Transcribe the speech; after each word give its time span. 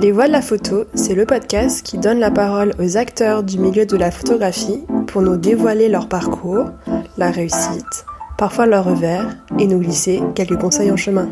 Les 0.00 0.12
Voix 0.12 0.28
de 0.28 0.32
la 0.32 0.40
photo, 0.40 0.84
c'est 0.94 1.14
le 1.14 1.26
podcast 1.26 1.82
qui 1.84 1.98
donne 1.98 2.20
la 2.20 2.30
parole 2.30 2.74
aux 2.78 2.96
acteurs 2.96 3.42
du 3.42 3.58
milieu 3.58 3.84
de 3.84 3.98
la 3.98 4.10
photographie 4.10 4.80
pour 5.06 5.20
nous 5.20 5.36
dévoiler 5.36 5.90
leur 5.90 6.08
parcours, 6.08 6.70
la 7.18 7.30
réussite, 7.30 8.06
parfois 8.38 8.64
leur 8.64 8.86
revers, 8.86 9.36
et 9.58 9.66
nous 9.66 9.78
glisser 9.78 10.22
quelques 10.34 10.58
conseils 10.58 10.90
en 10.90 10.96
chemin. 10.96 11.28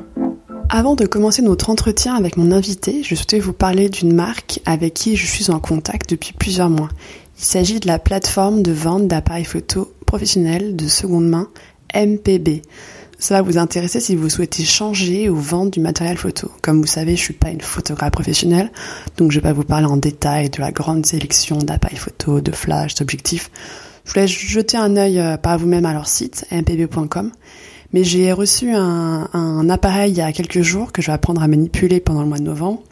Avant 0.69 0.97
de 0.97 1.07
commencer 1.07 1.41
notre 1.41 1.71
entretien 1.71 2.15
avec 2.15 2.37
mon 2.37 2.53
invité, 2.53 3.03
je 3.03 3.15
souhaitais 3.15 3.39
vous 3.39 3.55
parler 3.55 3.89
d'une 3.89 4.15
marque 4.15 4.61
avec 4.67 4.93
qui 4.93 5.17
je 5.17 5.27
suis 5.27 5.51
en 5.51 5.61
contact 5.61 6.11
depuis 6.11 6.35
plusieurs 6.35 6.69
mois. 6.69 6.91
Il 7.39 7.45
s'agit 7.45 7.81
de 7.81 7.87
la 7.87 7.99
plateforme 7.99 8.63
de 8.63 8.73
vente 8.73 9.09
d'appareils 9.09 9.47
photo 9.47 9.91
professionnels 10.05 10.77
de 10.77 10.89
seconde 10.89 11.27
main 11.27 11.49
MPB. 11.95 12.61
Ça 13.21 13.35
va 13.35 13.43
vous 13.43 13.59
intéresser 13.59 13.99
si 13.99 14.15
vous 14.15 14.29
souhaitez 14.29 14.63
changer 14.65 15.29
ou 15.29 15.35
vendre 15.35 15.73
du 15.73 15.81
matériel 15.81 16.17
photo. 16.17 16.53
Comme 16.63 16.81
vous 16.81 16.87
savez, 16.87 17.17
je 17.17 17.21
suis 17.21 17.35
pas 17.35 17.51
une 17.51 17.61
photographe 17.61 18.13
professionnelle, 18.13 18.71
donc 19.17 19.33
je 19.33 19.39
vais 19.39 19.43
pas 19.43 19.53
vous 19.53 19.65
parler 19.65 19.87
en 19.87 19.97
détail 19.97 20.51
de 20.51 20.61
la 20.61 20.71
grande 20.71 21.05
sélection 21.05 21.59
d'appareils 21.59 21.99
photo, 21.99 22.41
de 22.41 22.53
flash, 22.53 22.95
d'objectifs. 22.95 23.51
Je 24.05 24.13
vous 24.13 24.21
laisse 24.21 24.31
jeter 24.31 24.77
un 24.77 24.97
œil 24.97 25.19
euh, 25.19 25.37
par 25.37 25.59
vous-même 25.59 25.85
à 25.85 25.95
leur 25.95 26.07
site, 26.07 26.47
mpb.com. 26.53 27.33
Mais 27.93 28.05
j'ai 28.05 28.33
reçu 28.33 28.71
un, 28.73 29.29
un, 29.33 29.69
appareil 29.69 30.13
il 30.13 30.19
y 30.19 30.21
a 30.21 30.31
quelques 30.31 30.63
jours 30.63 30.93
que 30.93 31.03
je 31.03 31.09
vais 31.09 31.13
apprendre 31.13 31.43
à 31.43 31.49
manipuler 31.49 31.99
pendant 31.99 32.23
le 32.23 32.29
mois 32.29 32.39
de 32.39 32.45
novembre. 32.45 32.85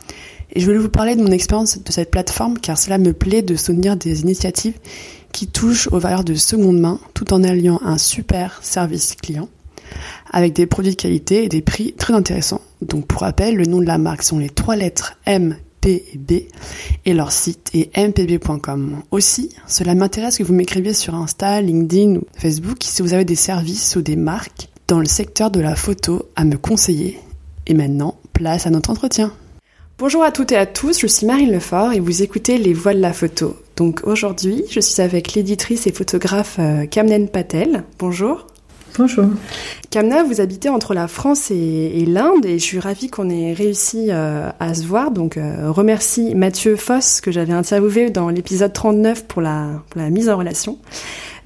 Et 0.53 0.61
je 0.61 0.67
voulais 0.67 0.79
vous 0.79 0.89
parler 0.89 1.15
de 1.15 1.23
mon 1.23 1.31
expérience 1.31 1.81
de 1.81 1.93
cette 1.93 2.11
plateforme 2.11 2.59
car 2.59 2.79
cela 2.79 2.98
me 2.98 3.12
plaît 3.12 3.43
de 3.43 3.55
soutenir 3.55 3.97
des 3.97 4.23
initiatives 4.23 4.79
qui 5.31 5.47
touchent 5.47 5.87
aux 5.93 6.01
valeurs 6.01 6.25
de 6.25 6.34
seconde 6.34 6.81
main 6.81 6.98
tout 7.15 7.33
en 7.33 7.45
alliant 7.45 7.81
un 7.84 7.98
super 7.98 8.59
service 8.62 9.15
client 9.15 9.48
avec 10.30 10.52
des 10.52 10.66
produits 10.66 10.92
de 10.92 11.00
qualité 11.00 11.45
et 11.45 11.48
des 11.48 11.62
prix 11.62 11.92
très 11.92 12.14
intéressants. 12.14 12.60
Donc 12.82 13.06
pour 13.06 13.23
rappel, 13.23 13.56
le 13.56 13.64
nom 13.64 13.80
de 13.80 13.86
la 13.86 13.98
marque 13.98 14.22
sont 14.22 14.38
les 14.38 14.50
trois 14.50 14.77
lettres 14.77 15.14
M, 15.27 15.56
P 15.80 16.05
et 16.12 16.19
B 16.19 16.32
et 17.05 17.14
leur 17.14 17.32
site 17.32 17.70
est 17.75 17.97
mpb.com. 17.97 19.03
Aussi, 19.11 19.50
cela 19.66 19.94
m'intéresse 19.94 20.38
que 20.38 20.42
vous 20.42 20.55
m'écriviez 20.55 20.94
sur 20.94 21.14
Insta, 21.14 21.61
LinkedIn 21.61 22.16
ou 22.16 22.22
Facebook 22.36 22.78
si 22.83 23.03
vous 23.03 23.14
avez 23.14 23.25
des 23.25 23.36
services 23.36 23.97
ou 23.97 24.03
des 24.03 24.16
marques 24.16 24.69
dans 24.88 25.00
le 25.00 25.06
secteur 25.06 25.50
de 25.50 25.61
la 25.61 25.75
photo 25.75 26.28
à 26.36 26.44
me 26.44 26.56
conseiller. 26.56 27.19
Et 27.66 27.75
maintenant, 27.75 28.16
place 28.33 28.66
à 28.66 28.70
notre 28.70 28.91
entretien. 28.91 29.33
Bonjour 29.98 30.22
à 30.22 30.31
toutes 30.31 30.53
et 30.53 30.56
à 30.56 30.66
tous, 30.66 31.00
je 31.00 31.06
suis 31.06 31.27
Marine 31.27 31.50
Lefort 31.50 31.92
et 31.92 32.00
vous 32.00 32.22
écoutez 32.22 32.58
Les 32.58 32.75
Voix 32.75 32.92
de 32.92 33.00
la 33.00 33.14
photo. 33.14 33.56
Donc 33.77 34.03
aujourd'hui, 34.05 34.62
je 34.69 34.81
suis 34.81 35.00
avec 35.00 35.33
l'éditrice 35.33 35.86
et 35.86 35.92
photographe 35.92 36.56
euh, 36.58 36.84
Kamnen 36.86 37.28
Patel. 37.28 37.84
Bonjour. 37.98 38.47
Bonjour. 38.98 39.27
Kamna, 39.91 40.25
vous 40.25 40.41
habitez 40.41 40.69
entre 40.69 40.95
la 40.95 41.09
France 41.09 41.51
et, 41.51 42.05
l'Inde 42.06 42.45
et 42.45 42.59
je 42.59 42.65
suis 42.65 42.79
ravie 42.79 43.09
qu'on 43.09 43.31
ait 43.31 43.53
réussi 43.53 44.09
euh, 44.11 44.51
à 44.59 44.75
se 44.75 44.84
voir. 44.84 45.11
Donc, 45.11 45.37
euh, 45.37 45.70
remercie 45.70 46.34
Mathieu 46.34 46.77
Foss 46.77 47.20
que 47.20 47.31
j'avais 47.31 47.53
interviewé 47.53 48.11
dans 48.11 48.28
l'épisode 48.28 48.73
39 48.73 49.27
pour 49.27 49.43
la, 49.43 49.83
pour 49.91 50.01
la 50.01 50.11
mise 50.11 50.28
en 50.28 50.37
relation. 50.37 50.78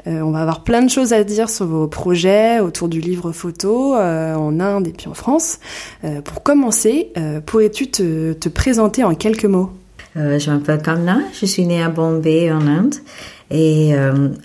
Euh, 0.07 0.21
on 0.21 0.31
va 0.31 0.41
avoir 0.41 0.65
plein 0.65 0.83
de 0.83 0.91
choses 0.91 1.13
à 1.13 1.23
dire 1.25 1.51
sur 1.51 1.67
vos 1.67 1.87
projets 1.87 2.61
autour 2.61 2.89
du 2.89 3.01
livre 3.01 3.33
photo 3.33 3.95
en 3.95 4.61
Inde 4.61 4.89
et 4.89 4.93
puis 4.93 5.09
en 5.09 5.15
France. 5.15 5.59
pour 6.25 6.43
commencer, 6.43 7.13
pourrais-tu 7.47 7.91
te, 7.91 8.33
te, 8.33 8.49
présenter 8.49 9.05
en 9.05 9.15
quelques 9.15 9.45
mots? 9.45 9.71
Je 10.17 10.51
m'appelle 10.51 10.83
Kamna, 10.83 11.19
je 11.39 11.47
suis 11.47 11.67
née 11.67 11.83
à 11.83 11.89
Bombay 11.89 12.51
en 12.51 12.67
Inde 12.67 12.95
et 13.51 13.93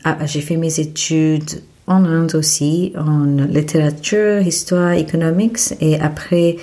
ah, 0.04 0.26
j'ai 0.26 0.42
fait 0.42 0.58
mes 0.58 0.80
études 0.80 1.62
en 1.88 2.06
Inde 2.06 2.36
aussi, 2.36 2.94
en 2.98 3.26
littérature, 3.46 4.42
histoire, 4.42 4.94
economics. 4.94 5.74
Et 5.82 6.00
après, 6.00 6.58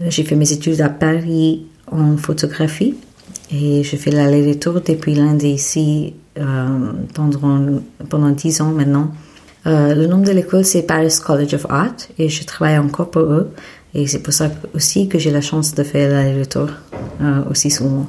j'ai 0.00 0.24
fait 0.24 0.36
mes 0.36 0.52
études 0.52 0.80
à 0.80 0.88
Paris 0.88 1.66
en 1.90 2.16
photographie. 2.16 2.94
Et 3.52 3.84
je 3.84 3.96
fais 3.96 4.10
l'aller-retour 4.10 4.80
depuis 4.80 5.14
l'Inde 5.14 5.42
ici 5.42 6.14
euh, 6.38 6.92
pendant, 7.14 7.80
pendant 8.08 8.30
10 8.30 8.60
ans 8.60 8.72
maintenant. 8.72 9.12
Euh, 9.66 9.94
le 9.94 10.06
nom 10.06 10.18
de 10.18 10.30
l'école, 10.30 10.64
c'est 10.64 10.82
Paris 10.82 11.14
College 11.24 11.54
of 11.54 11.66
Art 11.68 11.96
et 12.18 12.28
je 12.28 12.44
travaille 12.44 12.78
encore 12.78 13.10
pour 13.10 13.22
eux. 13.22 13.50
Et 13.94 14.06
c'est 14.06 14.20
pour 14.20 14.32
ça 14.32 14.50
aussi 14.74 15.08
que 15.08 15.18
j'ai 15.18 15.30
la 15.30 15.40
chance 15.40 15.74
de 15.74 15.82
faire 15.82 16.10
l'aller-retour 16.10 16.68
euh, 17.20 17.42
aussi 17.50 17.70
souvent. 17.70 18.06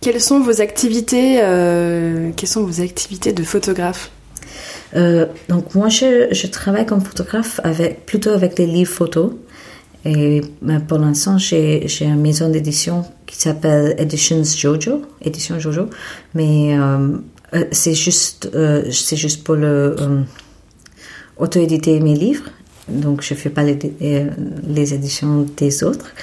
Quelles 0.00 0.20
sont 0.20 0.40
vos 0.40 0.60
activités, 0.60 1.38
euh, 1.42 2.30
quelles 2.36 2.48
sont 2.48 2.64
vos 2.64 2.80
activités 2.80 3.32
de 3.32 3.42
photographe? 3.42 4.10
Euh, 4.96 5.26
donc 5.48 5.74
moi, 5.74 5.88
je, 5.88 6.46
travaille 6.46 6.86
comme 6.86 7.00
photographe 7.00 7.60
avec, 7.64 8.06
plutôt 8.06 8.30
avec 8.30 8.56
des 8.56 8.66
livres 8.66 8.90
photos. 8.92 9.32
Et 10.04 10.40
ben, 10.62 10.80
pour 10.80 10.98
l'instant, 10.98 11.38
j'ai, 11.38 11.86
une 12.00 12.20
maison 12.20 12.48
d'édition 12.48 13.04
qui 13.26 13.36
s'appelle 13.36 13.94
Editions 13.98 14.44
Jojo, 14.44 15.02
Jojo. 15.58 15.90
Mais 16.34 16.78
euh, 16.78 17.18
euh 17.54 17.64
c'est 17.72 17.94
juste, 17.94 18.50
c'est 18.90 19.16
juste 19.16 19.44
pour 19.44 19.56
le 19.56 19.96
auto-éditer 21.36 22.00
mes 22.00 22.14
livres. 22.14 22.44
Donc 22.88 23.22
je 23.22 23.34
fais 23.34 23.50
pas 23.50 23.62
les, 23.62 23.78
les 24.66 24.94
éditions 24.94 25.46
des 25.56 25.84
autres. 25.84 26.14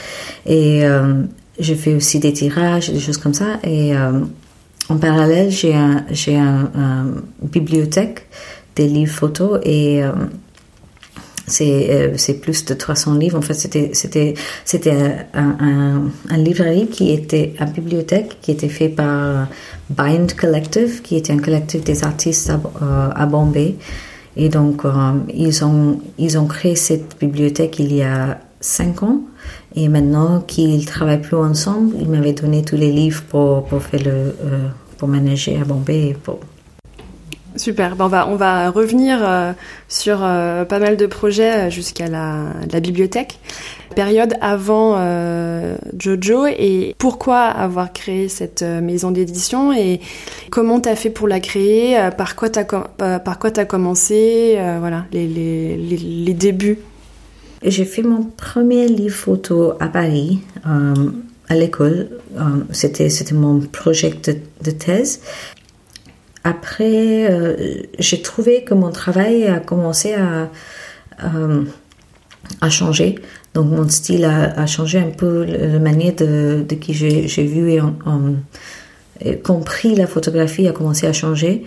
Et 0.46 0.84
je 1.60 1.74
fais 1.74 1.94
aussi 1.94 2.20
des 2.20 2.34
tirages, 2.34 2.90
des 2.90 3.00
choses 3.00 3.18
comme 3.18 3.34
ça. 3.34 3.60
Et 3.64 3.94
en 4.90 4.98
parallèle, 4.98 5.52
j'ai 5.52 5.76
un, 5.76 6.06
j'ai 6.12 6.38
un, 6.38 6.72
un 6.76 7.06
bibliothèque 7.44 8.28
des 8.76 8.88
livres 8.88 9.14
photos 9.14 9.60
et 9.64 10.04
euh, 10.04 10.12
c'est 11.48 11.90
euh, 11.92 12.14
c'est 12.18 12.36
plus 12.36 12.66
de 12.66 12.74
300 12.74 13.16
livres. 13.16 13.38
En 13.38 13.42
fait, 13.42 13.54
c'était 13.54 14.34
un, 15.34 15.56
un, 15.60 16.02
un, 16.30 16.38
librairie 16.38 16.88
qui 16.88 17.12
était 17.12 17.54
une 17.60 17.72
bibliothèque 17.72 18.38
qui 18.42 18.52
était 18.52 18.70
fait 18.70 18.90
par 18.90 19.48
Bind 19.90 20.34
Collective, 20.34 21.02
qui 21.02 21.16
était 21.16 21.34
un 21.34 21.40
collectif 21.40 21.84
des 21.84 22.04
artistes 22.04 22.50
à, 22.50 22.56
euh, 22.56 23.10
à 23.16 23.26
Bombay. 23.26 23.76
Et 24.38 24.50
donc 24.50 24.82
ils 25.34 25.64
ont 25.64 26.02
ils 26.18 26.38
ont 26.38 26.46
créé 26.46 26.76
cette 26.76 27.18
bibliothèque 27.22 27.80
il 27.80 27.94
y 27.94 28.02
a 28.02 28.40
cinq 28.60 29.02
ans. 29.04 29.22
Et 29.78 29.88
maintenant 29.88 30.42
qu'ils 30.42 30.86
travaillent 30.86 31.22
plus 31.22 31.38
ensemble, 31.38 31.96
ils 32.02 32.10
m'avaient 32.10 32.34
donné 32.34 32.62
tous 32.64 32.76
les 32.76 32.92
livres 32.92 33.24
pour 33.30 33.64
pour 33.64 33.82
faire 33.82 34.04
le 34.04 34.36
pour 34.98 35.08
manager 35.08 35.62
à 35.62 35.64
Bombay 35.64 36.18
pour 36.22 36.40
Super. 37.58 37.96
On 38.00 38.08
va 38.08 38.28
on 38.28 38.36
va 38.36 38.70
revenir 38.70 39.20
euh, 39.22 39.54
sur 39.88 40.20
euh, 40.22 40.66
pas 40.66 40.80
mal 40.80 40.98
de 40.98 41.06
projets 41.06 41.68
euh, 41.68 41.70
jusqu'à 41.70 42.08
la, 42.08 42.80
bibliothèque. 42.80 43.40
Période 43.96 44.34
avant 44.42 44.98
Jojo 45.98 46.48
et 46.48 46.96
pourquoi 46.98 47.44
avoir 47.44 47.94
créé 47.94 48.28
cette 48.28 48.62
maison 48.62 49.12
d'édition 49.12 49.72
et 49.72 50.02
comment 50.52 50.82
t'as 50.82 50.98
fait 50.98 51.10
pour 51.10 51.30
la 51.30 51.40
créer 51.40 51.98
Par 52.18 52.36
quoi 52.36 52.50
t'as 52.50 52.66
par 52.66 53.40
quoi 53.40 53.52
t'as 53.52 53.64
commencé 53.64 54.60
Voilà 54.80 55.06
les, 55.14 55.28
les, 55.28 55.78
les, 55.78 55.98
les 55.98 56.34
débuts. 56.34 56.80
J'ai 57.64 57.86
fait 57.86 58.04
mon 58.04 58.24
premier 58.24 58.90
livre 58.90 59.16
photo 59.16 59.76
à 59.80 59.88
Paris 59.88 60.42
à 61.48 61.56
l'école. 61.56 62.10
c'était 62.72 63.08
c'était 63.08 63.36
mon 63.36 63.62
projet 63.62 64.14
de 64.62 64.72
thèse 64.72 65.22
après, 66.46 67.30
euh, 67.30 67.82
j'ai 68.00 68.22
trouvé 68.22 68.64
que 68.64 68.74
mon 68.74 68.92
travail 68.92 69.48
a 69.48 69.60
commencé 69.60 70.14
à, 70.14 70.50
à 72.62 72.70
changer. 72.70 73.16
Donc 73.56 73.68
mon 73.68 73.90
style 73.90 74.26
a, 74.26 74.66
changé 74.68 75.00
un 75.00 75.10
peu, 75.10 75.44
la 75.44 75.80
manière 75.80 76.14
de, 76.16 76.64
de 76.68 76.76
qui 76.76 76.94
j'ai 76.94 77.44
vu 77.44 77.72
et, 77.72 77.82
et 79.22 79.38
compris 79.38 79.96
la 79.96 80.08
photographie 80.08 80.68
a 80.68 80.72
commencé 80.72 81.08
à 81.08 81.14
changer. 81.14 81.66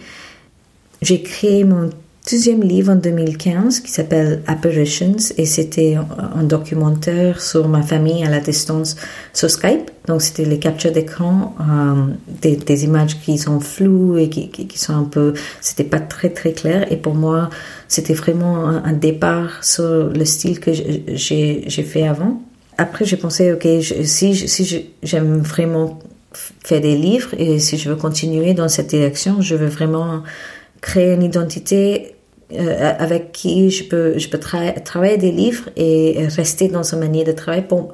J'ai 1.03 1.23
créé 1.23 1.65
mon 1.65 1.91
deuxième 2.31 2.63
livre 2.63 2.93
en 2.93 2.97
2015 2.97 3.81
qui 3.81 3.91
s'appelle 3.91 4.43
Apparitions 4.47 5.17
et 5.37 5.47
c'était 5.47 5.97
un 6.35 6.43
documentaire 6.43 7.41
sur 7.41 7.69
ma 7.69 7.83
famille 7.83 8.23
à 8.25 8.29
la 8.29 8.41
distance 8.41 8.97
sur 9.33 9.51
Skype. 9.51 9.91
Donc 10.07 10.21
c'était 10.21 10.45
les 10.45 10.59
captures 10.59 10.93
d'écran, 10.93 11.55
euh, 11.61 12.13
des, 12.43 12.57
des, 12.57 12.85
images 12.85 13.19
qui 13.21 13.39
sont 13.39 13.61
floues 13.61 14.19
et 14.19 14.29
qui, 14.29 14.49
qui, 14.51 14.79
sont 14.79 14.95
un 14.95 15.05
peu, 15.05 15.33
c'était 15.61 15.85
pas 15.85 16.01
très 16.01 16.31
très 16.31 16.53
clair. 16.53 16.91
Et 16.93 16.97
pour 16.97 17.15
moi, 17.15 17.51
c'était 17.89 18.15
vraiment 18.15 18.67
un, 18.67 18.93
départ 18.93 19.65
sur 19.65 20.09
le 20.09 20.25
style 20.25 20.61
que 20.61 20.73
j'ai 20.73 21.83
fait 21.83 22.07
avant. 22.07 22.43
Après, 22.77 23.05
j'ai 23.05 23.17
pensé, 23.17 23.53
ok, 23.53 23.67
si, 24.05 24.35
si 24.35 24.91
j'aime 25.03 25.39
vraiment 25.39 25.99
faire 26.33 26.81
des 26.81 26.95
livres 26.95 27.31
et 27.39 27.59
si 27.59 27.79
je 27.79 27.89
veux 27.89 27.97
continuer 27.97 28.55
dans 28.55 28.69
cette 28.69 28.89
direction, 28.89 29.41
je 29.41 29.55
veux 29.55 29.67
vraiment 29.67 30.23
créer 30.81 31.15
une 31.15 31.23
identité 31.23 32.15
euh, 32.53 32.93
avec 32.99 33.33
qui 33.33 33.71
je 33.71 33.85
peux, 33.85 34.19
je 34.19 34.29
peux 34.29 34.39
travailler 34.39 35.19
des 35.19 35.33
livres 35.33 35.69
et 35.77 36.27
rester 36.29 36.69
dans 36.69 36.83
sa 36.83 36.97
manière 36.97 37.27
de 37.27 37.33
travailler. 37.33 37.65
Pour... 37.65 37.93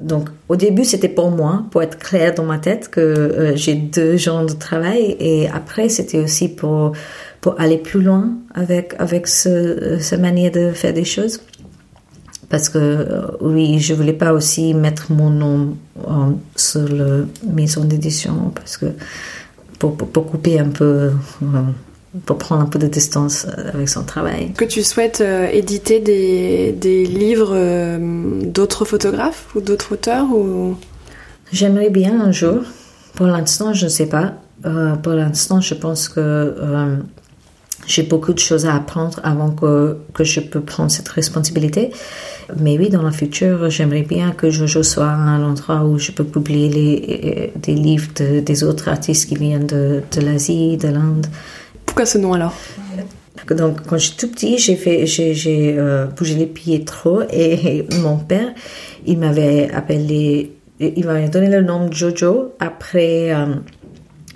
Donc, 0.00 0.28
au 0.48 0.54
début, 0.54 0.84
c'était 0.84 1.08
pour 1.08 1.32
moi, 1.32 1.64
pour 1.72 1.82
être 1.82 1.98
clair 1.98 2.32
dans 2.32 2.44
ma 2.44 2.58
tête 2.58 2.88
que 2.90 3.00
euh, 3.00 3.56
j'ai 3.56 3.74
deux 3.74 4.16
genres 4.16 4.46
de 4.46 4.52
travail. 4.52 5.16
Et 5.18 5.48
après, 5.48 5.88
c'était 5.88 6.20
aussi 6.20 6.48
pour, 6.48 6.92
pour 7.40 7.60
aller 7.60 7.78
plus 7.78 8.02
loin 8.02 8.30
avec, 8.54 8.94
avec 9.00 9.26
ce, 9.26 9.98
cette 9.98 10.20
manière 10.20 10.52
de 10.52 10.70
faire 10.70 10.94
des 10.94 11.04
choses. 11.04 11.40
parce 12.48 12.68
que 12.68 13.06
oui, 13.40 13.80
je 13.80 13.94
voulais 13.94 14.12
pas 14.12 14.32
aussi 14.32 14.74
mettre 14.74 15.10
mon 15.10 15.30
nom 15.30 15.76
sur 16.54 16.86
la 16.88 17.24
maison 17.50 17.82
d'édition 17.84 18.52
parce 18.54 18.76
que 18.76 18.86
pour, 19.80 19.96
pour, 19.96 20.26
couper 20.30 20.60
un 20.60 20.68
peu 20.68 21.10
pour 22.26 22.38
prendre 22.38 22.62
un 22.62 22.66
peu 22.66 22.78
de 22.78 22.86
distance 22.86 23.46
avec 23.72 23.88
son 23.88 24.04
travail. 24.04 24.52
Que 24.52 24.64
tu 24.64 24.82
souhaites 24.82 25.22
éditer 25.52 26.00
des, 26.00 26.72
des 26.72 27.04
livres 27.06 27.56
d'autres 28.44 28.84
photographes 28.84 29.46
ou 29.54 29.60
d'autres 29.60 29.92
auteurs 29.92 30.26
ou... 30.30 30.76
J'aimerais 31.52 31.90
bien 31.90 32.18
un 32.20 32.32
jour. 32.32 32.62
Pour 33.14 33.26
l'instant, 33.26 33.74
je 33.74 33.84
ne 33.84 33.90
sais 33.90 34.06
pas. 34.06 34.34
Euh, 34.64 34.94
pour 34.94 35.12
l'instant, 35.12 35.60
je 35.60 35.74
pense 35.74 36.08
que 36.08 36.20
euh, 36.20 36.96
j'ai 37.86 38.04
beaucoup 38.04 38.32
de 38.32 38.38
choses 38.38 38.64
à 38.64 38.74
apprendre 38.74 39.20
avant 39.22 39.50
que, 39.50 39.98
que 40.14 40.24
je 40.24 40.40
peux 40.40 40.60
prendre 40.60 40.90
cette 40.90 41.08
responsabilité. 41.08 41.90
Mais 42.56 42.78
oui, 42.78 42.88
dans 42.88 43.02
le 43.02 43.10
futur, 43.10 43.68
j'aimerais 43.68 44.02
bien 44.02 44.30
que 44.30 44.50
Jojo 44.50 44.82
soit 44.82 45.10
un 45.10 45.42
endroit 45.42 45.84
où 45.84 45.98
je 45.98 46.12
peux 46.12 46.24
publier 46.24 46.68
les, 46.68 47.52
des 47.56 47.74
livres 47.74 48.08
des 48.16 48.64
autres 48.64 48.88
artistes 48.88 49.28
qui 49.28 49.34
viennent 49.34 49.66
de, 49.66 50.02
de 50.10 50.20
l'Asie, 50.20 50.78
de 50.78 50.88
l'Inde. 50.88 51.26
Pourquoi 51.92 52.06
ce 52.06 52.16
nom 52.16 52.32
alors? 52.32 52.54
Donc, 53.50 53.82
quand 53.86 53.98
j'étais 53.98 54.16
tout 54.16 54.32
petit, 54.32 54.56
j'ai 54.56 54.76
fait, 54.76 55.04
j'ai, 55.04 55.76
euh, 55.76 56.06
bougé 56.06 56.36
les 56.36 56.46
pieds 56.46 56.86
trop 56.86 57.20
et 57.30 57.86
mon 58.00 58.16
père, 58.16 58.54
il 59.04 59.18
m'avait 59.18 59.70
appelé, 59.74 60.56
il 60.80 61.04
m'avait 61.04 61.28
donné 61.28 61.50
le 61.50 61.60
nom 61.60 61.92
Jojo 61.92 62.54
après 62.60 63.30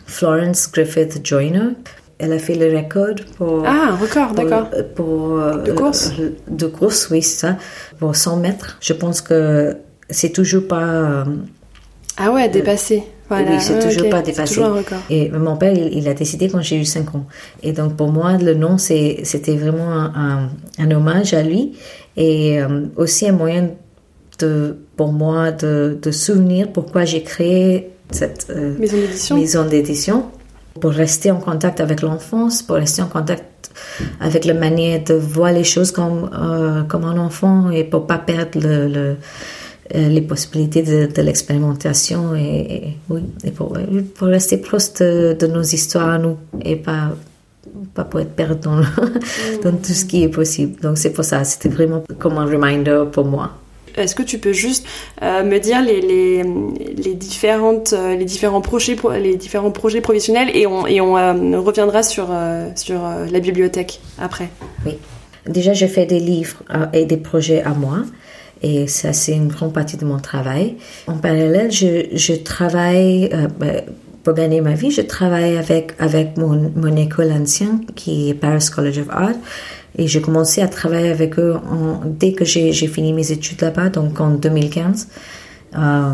Florence 0.05 0.70
Griffith 0.70 1.26
Joyner. 1.26 1.70
Elle 2.19 2.35
a 2.35 2.38
fait 2.38 2.56
le 2.56 2.76
record 2.76 3.14
pour. 3.38 3.64
Ah, 3.67 3.97
record, 3.99 4.32
d'accord. 4.32 4.69
Pour, 4.94 5.38
euh, 5.38 5.62
de 5.62 5.73
course? 5.73 6.12
De 6.49 6.67
course, 6.67 7.08
oui, 7.11 7.23
c'est 7.23 7.47
ça. 7.47 7.56
Pour 7.99 8.14
100 8.17 8.37
mètres. 8.37 8.76
Je 8.82 8.93
pense 8.93 9.23
que 9.23 9.79
c'est 10.11 10.31
toujours 10.31 10.69
pas. 10.69 10.85
Euh, 10.85 11.25
ah 12.19 12.32
ouais, 12.32 12.50
dépassé. 12.50 13.03
Voilà. 13.28 13.50
Oui, 13.50 13.56
c'est 13.61 13.78
toujours 13.78 14.08
pas 14.08 14.23
dépassé. 14.23 14.55
Toujours. 14.55 14.78
Et 15.11 15.31
mon 15.31 15.56
père, 15.56 15.73
il, 15.73 16.08
a 16.08 16.14
décidé 16.14 16.49
quand 16.49 16.61
j'ai 16.61 16.76
eu 16.76 16.84
5 16.84 17.14
ans. 17.14 17.26
Et 17.62 17.73
donc 17.73 17.96
pour 17.96 18.12
moi, 18.12 18.37
le 18.38 18.55
nom, 18.55 18.78
c'était 18.78 19.56
vraiment 19.56 19.90
un, 19.90 20.50
un, 20.78 20.90
hommage 20.90 21.34
à 21.34 21.43
lui 21.43 21.73
et 22.17 22.61
euh, 22.61 22.87
aussi 22.96 23.28
un 23.28 23.32
moyen 23.32 23.70
de, 24.38 24.76
pour 24.96 25.12
moi 25.12 25.50
de, 25.50 25.99
de 26.00 26.11
souvenir 26.11 26.73
pourquoi 26.73 27.05
j'ai 27.05 27.23
créé 27.23 27.90
cette 28.11 28.49
euh, 28.50 28.75
maison 29.34 29.64
d'édition 29.64 30.26
pour 30.81 30.93
rester 30.93 31.31
en 31.31 31.40
contact 31.40 31.81
avec 31.81 32.02
l'enfance, 32.02 32.62
pour 32.62 32.76
rester 32.76 33.02
en 33.02 33.08
contact 33.08 33.70
avec 34.20 34.44
la 34.44 34.55
manière 34.55 35.02
de 35.02 35.14
voir 35.14 35.52
les 35.52 35.64
choses 35.64 35.90
comme, 35.90 36.31
euh, 36.34 36.82
comme 36.84 37.05
un 37.05 37.19
enfant 37.19 37.70
et 37.70 37.84
pour 37.84 38.06
pas 38.06 38.19
perdre 38.19 38.61
le, 38.62 39.17
les 39.94 40.20
possibilités 40.20 40.82
de, 40.82 41.22
l'expérimentation 41.22 42.34
et, 42.34 42.96
oui, 43.08 43.22
et 43.44 43.50
pour, 43.50 43.76
pour, 44.14 44.28
rester 44.28 44.58
proche 44.58 44.94
de, 44.94 45.46
nos 45.46 45.62
histoires 45.62 46.08
à 46.08 46.18
nous 46.18 46.36
et 46.64 46.76
pas 46.76 47.12
pas 47.94 48.04
pour 48.04 48.20
être 48.20 48.34
perdu 48.34 48.60
dans, 48.62 48.80
dans 49.62 49.76
tout 49.76 49.92
ce 49.92 50.04
qui 50.04 50.22
est 50.22 50.28
possible. 50.28 50.80
Donc 50.80 50.98
c'est 50.98 51.12
pour 51.12 51.24
ça, 51.24 51.44
c'était 51.44 51.68
vraiment 51.68 52.02
comme 52.18 52.38
un 52.38 52.46
reminder 52.46 53.04
pour 53.10 53.24
moi. 53.24 53.52
Est-ce 53.96 54.14
que 54.14 54.22
tu 54.22 54.38
peux 54.38 54.52
juste 54.52 54.86
euh, 55.22 55.42
me 55.42 55.58
dire 55.58 55.80
les, 55.80 56.00
les, 56.02 57.14
différentes, 57.14 57.94
euh, 57.94 58.14
les, 58.14 58.26
différents 58.26 58.60
projets, 58.60 58.96
les 59.18 59.36
différents 59.36 59.70
projets 59.70 60.02
professionnels 60.02 60.50
et 60.54 60.66
on, 60.66 60.86
et 60.86 61.00
on 61.00 61.16
euh, 61.16 61.58
reviendra 61.58 62.02
sur, 62.02 62.28
sur 62.74 63.00
la 63.30 63.40
bibliothèque 63.40 64.00
après? 64.18 64.50
Oui. 64.84 64.92
Déjà, 65.46 65.72
j'ai 65.72 65.88
fait 65.88 66.06
des 66.06 66.18
livres 66.18 66.62
et 66.92 67.04
des 67.04 67.16
projets 67.16 67.62
à 67.62 67.70
moi. 67.70 67.98
Et 68.62 68.87
ça, 68.87 69.12
c'est 69.12 69.35
une 69.35 69.49
grande 69.49 69.73
partie 69.73 69.97
de 69.97 70.05
mon 70.05 70.19
travail. 70.19 70.76
En 71.06 71.19
parallèle, 71.19 71.70
je, 71.70 72.06
je 72.12 72.32
travaille, 72.32 73.31
ben, 73.58 73.82
pour 74.25 74.35
gagner 74.35 74.61
ma 74.61 74.75
vie, 74.75 74.91
je 74.91 75.03
travaille 75.03 75.56
avec, 75.56 75.94
avec 75.99 76.37
mon, 76.37 76.73
mon 76.75 76.97
école 76.97 77.32
ancienne, 77.32 77.85
qui 77.94 78.31
est 78.31 78.35
Paris 78.35 78.67
College 78.75 78.99
of 78.99 79.11
Art. 79.11 79.37
Et 79.99 80.08
j'ai 80.08 80.20
commencé 80.20 80.61
à 80.61 80.69
travailler 80.69 81.11
avec 81.11 81.38
eux 81.38 81.56
dès 82.05 82.32
que 82.32 82.44
j'ai 82.44 82.73
fini 82.73 83.12
mes 83.12 83.32
études 83.32 83.61
là-bas, 83.61 83.88
donc 83.88 84.20
en 84.20 84.31
2015. 84.31 85.08
Euh, 85.75 86.12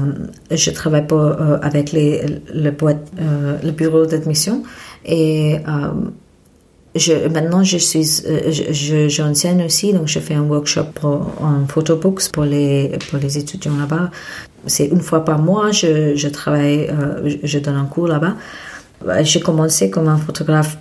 je 0.51 0.71
travaille 0.71 1.07
pas, 1.07 1.17
euh, 1.17 1.59
avec 1.63 1.93
le, 1.93 2.01
euh, 2.01 3.57
le 3.63 3.71
bureau 3.71 4.07
d'admission 4.07 4.63
et 5.05 5.57
je, 6.95 7.29
maintenant 7.29 7.65
je 7.65 7.79
suis 7.79 8.23
je, 8.25 9.09
j'enseigne 9.09 9.65
aussi 9.65 9.93
donc 9.93 10.09
je 10.09 10.19
fais 10.19 10.35
un 10.35 10.43
workshop 10.43 10.87
en 11.03 11.67
photobooks 11.67 12.31
pour 12.33 12.45
les 12.45 12.99
pour 13.11 13.19
les 13.19 13.39
étudiants 13.39 13.77
là-bas 13.77 14.11
c'est 14.67 14.87
une 14.87 15.01
fois 15.01 15.25
par 15.25 15.39
mois 15.39 15.71
je, 15.71 16.15
je 16.15 16.29
travaille 16.29 16.91
je 17.43 17.59
donne 17.59 17.77
un 17.77 17.87
cours 17.87 18.09
là-bas 18.09 18.35
j'ai 19.23 19.41
commencé 19.41 19.91
comme 19.91 20.09
un 20.09 20.19
photographe 20.19 20.77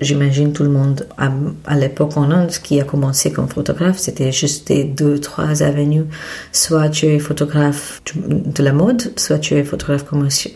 J'imagine 0.00 0.54
tout 0.54 0.62
le 0.62 0.70
monde 0.70 1.06
à, 1.18 1.76
l'époque 1.76 2.16
en 2.16 2.30
Inde 2.30 2.50
qui 2.50 2.80
a 2.80 2.84
commencé 2.84 3.32
comme 3.32 3.48
photographe, 3.48 3.98
c'était 3.98 4.32
juste 4.32 4.68
des 4.68 4.84
deux, 4.84 5.18
trois 5.18 5.62
avenues. 5.62 6.06
Soit 6.52 6.88
tu 6.88 7.06
es 7.06 7.18
photographe 7.18 8.00
de 8.14 8.62
la 8.62 8.72
mode, 8.72 9.12
soit 9.18 9.38
tu 9.38 9.54
es 9.56 9.62
photographe 9.62 10.06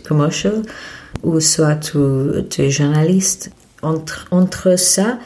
commercial, 0.09 0.63
ou 1.23 1.41
soit 1.41 1.77
tu, 1.77 1.99
tu 2.49 2.63
es 2.63 2.71
journaliste. 2.71 3.51
Entre, 3.85 4.27
entre 4.31 4.77
ça, 4.79 5.19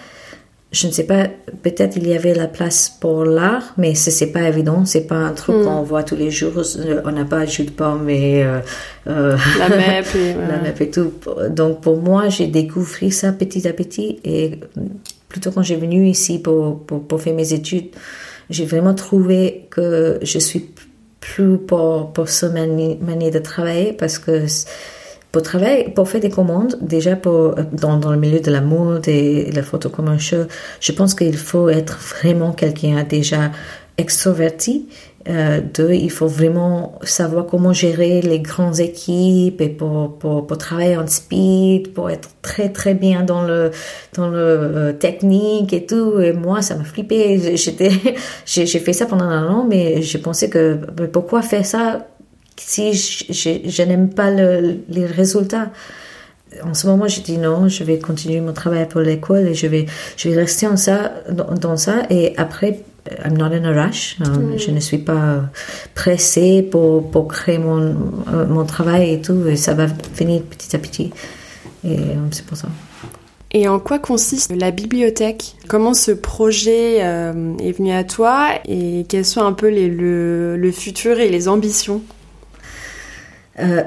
je 0.70 0.86
ne 0.86 0.92
sais 0.92 1.04
pas, 1.04 1.28
peut-être 1.62 1.96
il 1.96 2.06
y 2.06 2.14
avait 2.14 2.34
la 2.34 2.46
place 2.46 2.94
pour 3.00 3.24
l'art, 3.24 3.72
mais 3.78 3.94
ce 3.94 4.24
n'est 4.24 4.30
pas 4.30 4.42
évident, 4.42 4.84
c'est 4.84 5.06
pas 5.06 5.16
un 5.16 5.32
truc 5.32 5.56
hmm. 5.56 5.64
qu'on 5.64 5.82
voit 5.82 6.02
tous 6.02 6.16
les 6.16 6.30
jours. 6.30 6.52
On 7.04 7.12
n'a 7.12 7.24
pas 7.24 7.46
jus 7.46 7.64
de 7.64 7.70
pomme 7.70 8.10
et 8.10 8.44
euh, 8.44 8.60
euh, 9.06 9.36
la 9.58 9.68
MEP 9.70 10.14
et, 10.14 10.34
la 10.48 10.58
MEP 10.58 10.80
et 10.82 10.90
tout. 10.90 11.12
Donc 11.50 11.80
pour 11.80 11.96
moi, 11.96 12.28
j'ai 12.28 12.48
découvert 12.48 13.12
ça 13.12 13.32
petit 13.32 13.66
à 13.66 13.72
petit 13.72 14.20
et 14.24 14.60
plutôt 15.28 15.50
quand 15.50 15.62
j'ai 15.62 15.76
venu 15.76 16.06
ici 16.06 16.38
pour, 16.38 16.80
pour, 16.84 17.02
pour 17.02 17.20
faire 17.22 17.34
mes 17.34 17.54
études, 17.54 17.88
j'ai 18.50 18.66
vraiment 18.66 18.94
trouvé 18.94 19.66
que 19.70 20.18
je 20.22 20.38
suis 20.38 20.70
plus 21.20 21.58
pour, 21.58 22.12
pour 22.12 22.28
ce 22.28 22.46
manière 22.46 23.30
de 23.30 23.38
travailler 23.38 23.92
parce 23.92 24.18
que 24.18 24.46
pour 25.32 25.42
travailler, 25.42 25.90
pour 25.90 26.08
faire 26.08 26.20
des 26.20 26.30
commandes, 26.30 26.76
déjà 26.80 27.16
pour, 27.16 27.54
dans, 27.72 27.98
dans 27.98 28.10
le 28.10 28.18
milieu 28.18 28.40
de 28.40 28.50
la 28.50 28.60
mode 28.60 29.08
et 29.08 29.50
la 29.52 29.62
photo 29.62 29.90
commercial, 29.90 30.48
je 30.80 30.92
pense 30.92 31.14
qu'il 31.14 31.36
faut 31.36 31.68
être 31.68 31.98
vraiment 31.98 32.52
quelqu'un 32.52 33.02
déjà 33.04 33.50
extroverti. 33.98 34.88
Euh, 35.28 35.60
deux, 35.74 35.92
il 35.92 36.10
faut 36.10 36.28
vraiment 36.28 36.98
savoir 37.02 37.44
comment 37.44 37.74
gérer 37.74 38.22
les 38.22 38.40
grandes 38.40 38.80
équipes 38.80 39.60
et 39.60 39.68
pour, 39.68 40.16
pour, 40.18 40.46
pour 40.46 40.56
travailler 40.56 40.96
en 40.96 41.06
speed, 41.06 41.92
pour 41.92 42.08
être 42.08 42.30
très 42.40 42.70
très 42.70 42.94
bien 42.94 43.24
dans 43.24 43.42
le 43.42 43.70
dans 44.14 44.28
le 44.28 44.38
euh, 44.38 44.92
technique 44.94 45.74
et 45.74 45.84
tout. 45.84 46.18
Et 46.20 46.32
moi, 46.32 46.62
ça 46.62 46.76
m'a 46.76 46.84
flippé. 46.84 47.56
J'ai 48.46 48.66
fait 48.66 48.92
ça 48.94 49.04
pendant 49.04 49.26
un 49.26 49.46
an, 49.48 49.66
mais 49.68 50.00
je 50.00 50.16
pensais 50.16 50.48
que 50.48 50.78
pourquoi 51.12 51.42
faire 51.42 51.66
ça 51.66 52.06
si 52.60 52.92
je, 52.94 53.82
n'aime 53.82 54.10
pas 54.10 54.30
les 54.30 55.06
résultats. 55.06 55.70
En 56.64 56.74
ce 56.74 56.86
moment, 56.86 57.06
je 57.08 57.20
dis 57.20 57.38
non, 57.38 57.68
je 57.68 57.84
vais 57.84 57.98
continuer 57.98 58.40
mon 58.40 58.52
travail 58.52 58.88
pour 58.88 59.00
l'école 59.00 59.48
et 59.48 59.54
je 59.54 59.66
vais, 59.66 59.86
je 60.16 60.28
vais 60.28 60.36
rester 60.36 60.66
en 60.66 60.76
ça, 60.76 61.12
dans, 61.30 61.76
ça. 61.76 62.02
Et 62.10 62.34
après, 62.36 62.80
I'm 63.24 63.36
not 63.36 63.52
in 63.52 63.64
a 63.64 63.84
rush. 63.84 64.16
Euh, 64.20 64.54
mm. 64.54 64.58
Je 64.58 64.70
ne 64.70 64.80
suis 64.80 64.98
pas 64.98 65.42
pressée 65.94 66.62
pour, 66.62 67.10
pour 67.10 67.28
créer 67.28 67.58
mon, 67.58 67.96
euh, 68.32 68.46
mon 68.48 68.64
travail 68.64 69.14
et 69.14 69.20
tout. 69.20 69.46
Et 69.46 69.56
ça 69.56 69.74
va 69.74 69.86
finir 70.14 70.42
petit 70.42 70.74
à 70.74 70.78
petit. 70.78 71.10
Et 71.84 71.98
euh, 71.98 72.14
c'est 72.30 72.46
pour 72.46 72.56
ça. 72.56 72.68
Et 73.50 73.68
en 73.68 73.78
quoi 73.78 73.98
consiste 73.98 74.52
la 74.54 74.70
bibliothèque? 74.70 75.56
Comment 75.68 75.94
ce 75.94 76.10
projet 76.12 76.96
est 76.96 77.72
venu 77.72 77.92
à 77.92 78.04
toi? 78.04 78.48
Et 78.66 79.06
quels 79.08 79.24
sont 79.24 79.42
un 79.42 79.54
peu 79.54 79.68
les, 79.68 79.88
le, 79.88 80.58
le 80.58 80.72
futur 80.72 81.18
et 81.18 81.30
les 81.30 81.48
ambitions? 81.48 82.02
Euh, 83.60 83.82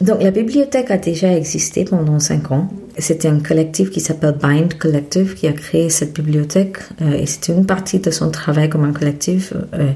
donc 0.00 0.22
la 0.22 0.30
bibliothèque 0.30 0.90
a 0.90 0.98
déjà 0.98 1.36
existé 1.36 1.84
pendant 1.84 2.18
cinq 2.18 2.52
ans. 2.52 2.68
C'était 2.98 3.28
un 3.28 3.40
collectif 3.40 3.90
qui 3.90 4.00
s'appelle 4.00 4.36
Bind 4.40 4.74
Collective 4.74 5.34
qui 5.34 5.46
a 5.46 5.52
créé 5.52 5.90
cette 5.90 6.14
bibliothèque 6.14 6.78
euh, 7.02 7.12
et 7.12 7.26
c'était 7.26 7.52
une 7.52 7.66
partie 7.66 7.98
de 7.98 8.10
son 8.10 8.30
travail 8.30 8.68
comme 8.68 8.84
un 8.84 8.92
collectif. 8.92 9.52
Euh, 9.74 9.92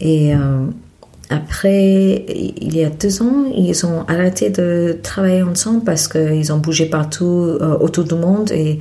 et 0.00 0.32
après, 1.30 2.24
il 2.28 2.76
y 2.76 2.84
a 2.84 2.90
deux 2.90 3.22
ans, 3.22 3.44
ils 3.56 3.86
ont 3.86 4.04
arrêté 4.08 4.50
de 4.50 4.98
travailler 5.02 5.42
ensemble 5.42 5.84
parce 5.84 6.08
qu'ils 6.08 6.52
ont 6.52 6.58
bougé 6.58 6.86
partout 6.86 7.58
autour 7.80 8.02
du 8.02 8.14
monde 8.16 8.50
et 8.50 8.80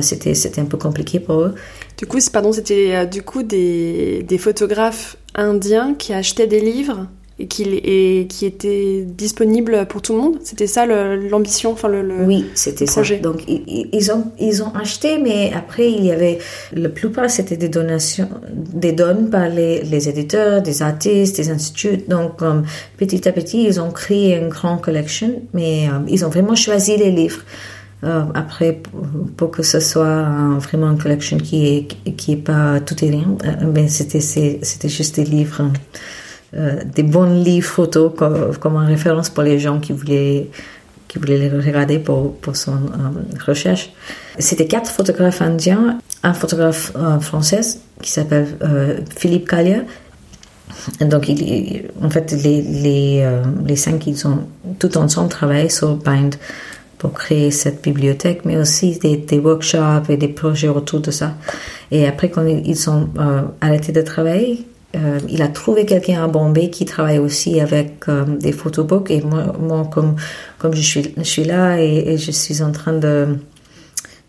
c'était 0.00 0.34
c'était 0.34 0.60
un 0.60 0.66
peu 0.66 0.76
compliqué 0.76 1.18
pour 1.18 1.40
eux. 1.40 1.54
Du 1.98 2.06
coup, 2.06 2.18
pardon, 2.32 2.52
c'était 2.52 3.04
du 3.06 3.22
coup 3.22 3.42
des, 3.42 4.22
des 4.22 4.38
photographes 4.38 5.16
indiens 5.34 5.94
qui 5.98 6.12
achetaient 6.12 6.46
des 6.46 6.60
livres? 6.60 7.08
Et 7.38 7.48
qui, 7.48 7.64
et 7.64 8.26
qui 8.28 8.46
était 8.46 9.04
disponible 9.06 9.86
pour 9.86 10.02
tout 10.02 10.14
le 10.14 10.20
monde 10.20 10.38
C'était 10.44 10.68
ça 10.68 10.86
l'ambition 10.86 11.72
enfin 11.72 11.88
le, 11.88 12.24
Oui, 12.24 12.46
c'était 12.54 12.86
ça. 12.86 13.02
Donc 13.22 13.42
ils, 13.48 14.12
ont, 14.12 14.30
ils 14.38 14.62
ont 14.62 14.72
acheté, 14.74 15.18
mais 15.18 15.52
après 15.54 15.90
il 15.90 16.04
y 16.04 16.12
avait, 16.12 16.38
la 16.72 16.88
plupart 16.88 17.28
c'était 17.28 17.56
des 17.56 17.68
donations, 17.68 18.28
des 18.52 18.92
dons 18.92 19.26
par 19.30 19.48
les, 19.48 19.82
les 19.82 20.08
éditeurs, 20.08 20.62
des 20.62 20.82
artistes, 20.82 21.36
des 21.36 21.50
instituts. 21.50 22.04
Donc 22.08 22.40
petit 22.96 23.28
à 23.28 23.32
petit 23.32 23.64
ils 23.64 23.80
ont 23.80 23.90
créé 23.90 24.36
une 24.36 24.48
grande 24.48 24.80
collection, 24.80 25.42
mais 25.52 25.88
euh, 25.88 25.98
ils 26.08 26.24
ont 26.24 26.28
vraiment 26.28 26.54
choisi 26.54 26.96
les 26.96 27.10
livres. 27.10 27.42
Euh, 28.04 28.22
après, 28.34 28.82
pour 29.36 29.50
que 29.50 29.62
ce 29.62 29.80
soit 29.80 30.28
vraiment 30.58 30.90
une 30.90 30.98
collection 30.98 31.38
qui 31.38 31.66
est, 31.66 32.16
qui 32.16 32.32
est 32.32 32.36
pas 32.36 32.80
tout 32.80 33.02
et 33.02 33.10
rien, 33.10 33.36
euh, 33.44 33.84
c'était, 33.88 34.20
c'était 34.20 34.88
juste 34.88 35.16
des 35.16 35.24
livres. 35.24 35.70
Euh, 36.56 36.82
des 36.84 37.02
bons 37.02 37.24
livres 37.42 37.66
photos 37.66 38.12
comme, 38.16 38.76
en 38.76 38.86
référence 38.86 39.28
pour 39.28 39.42
les 39.42 39.58
gens 39.58 39.80
qui 39.80 39.92
voulaient 39.92 40.50
qui 41.08 41.18
voulaient 41.18 41.38
les 41.38 41.48
regarder 41.48 41.98
pour, 41.98 42.36
pour 42.36 42.54
son 42.54 42.74
euh, 42.74 43.44
recherche. 43.44 43.92
C'était 44.38 44.66
quatre 44.66 44.90
photographes 44.90 45.42
indiens, 45.42 45.98
un 46.22 46.32
photographe 46.32 46.92
euh, 46.96 47.18
français 47.18 47.60
qui 48.00 48.10
s'appelle 48.10 48.46
Philippe 49.16 49.48
Callia. 49.48 49.82
Donc, 51.00 51.28
il, 51.28 51.84
en 52.02 52.10
fait, 52.10 52.32
les, 52.32 52.62
les, 52.62 53.38
les 53.64 53.76
cinq, 53.76 54.06
ils 54.06 54.26
ont 54.26 54.40
tout 54.78 54.96
ensemble 54.98 55.28
travaillé 55.28 55.68
sur 55.68 55.96
Bind 55.96 56.34
pour 56.98 57.12
créer 57.12 57.50
cette 57.50 57.82
bibliothèque, 57.82 58.44
mais 58.44 58.56
aussi 58.56 58.98
des, 58.98 59.16
des, 59.16 59.38
workshops 59.38 60.08
et 60.08 60.16
des 60.16 60.28
projets 60.28 60.68
autour 60.68 61.00
de 61.00 61.10
ça. 61.10 61.34
Et 61.90 62.06
après, 62.06 62.28
quand 62.28 62.44
ils 62.44 62.90
ont 62.90 63.08
arrêté 63.60 63.92
de 63.92 64.02
travailler, 64.02 64.66
euh, 64.94 65.18
il 65.28 65.42
a 65.42 65.48
trouvé 65.48 65.86
quelqu'un 65.86 66.24
à 66.24 66.28
Bombay 66.28 66.70
qui 66.70 66.84
travaille 66.84 67.18
aussi 67.18 67.60
avec 67.60 68.08
euh, 68.08 68.24
des 68.24 68.52
photobooks 68.52 69.10
et 69.10 69.22
moi, 69.22 69.88
comme, 69.90 70.16
comme 70.58 70.74
je, 70.74 70.80
suis, 70.80 71.14
je 71.16 71.22
suis 71.22 71.44
là 71.44 71.80
et, 71.80 72.16
je 72.16 72.30
suis 72.30 72.62
en 72.62 72.72
train 72.72 72.92
de 72.92 73.36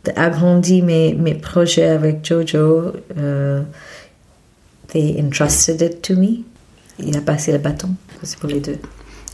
d'agrandir 0.04 0.86
mes, 0.86 1.16
mes 1.16 1.34
projets 1.34 1.88
avec 1.88 2.24
Jojo, 2.24 2.94
euh, 3.18 3.64
they 4.90 5.20
entrusted 5.20 5.82
it 5.82 6.02
to 6.04 6.16
me. 6.16 6.44
Il 7.00 7.18
a 7.18 7.22
passé 7.22 7.52
le 7.52 7.58
bâton. 7.58 7.90
C'est 8.22 8.38
pour 8.38 8.50
les 8.50 8.60
deux. 8.60 8.78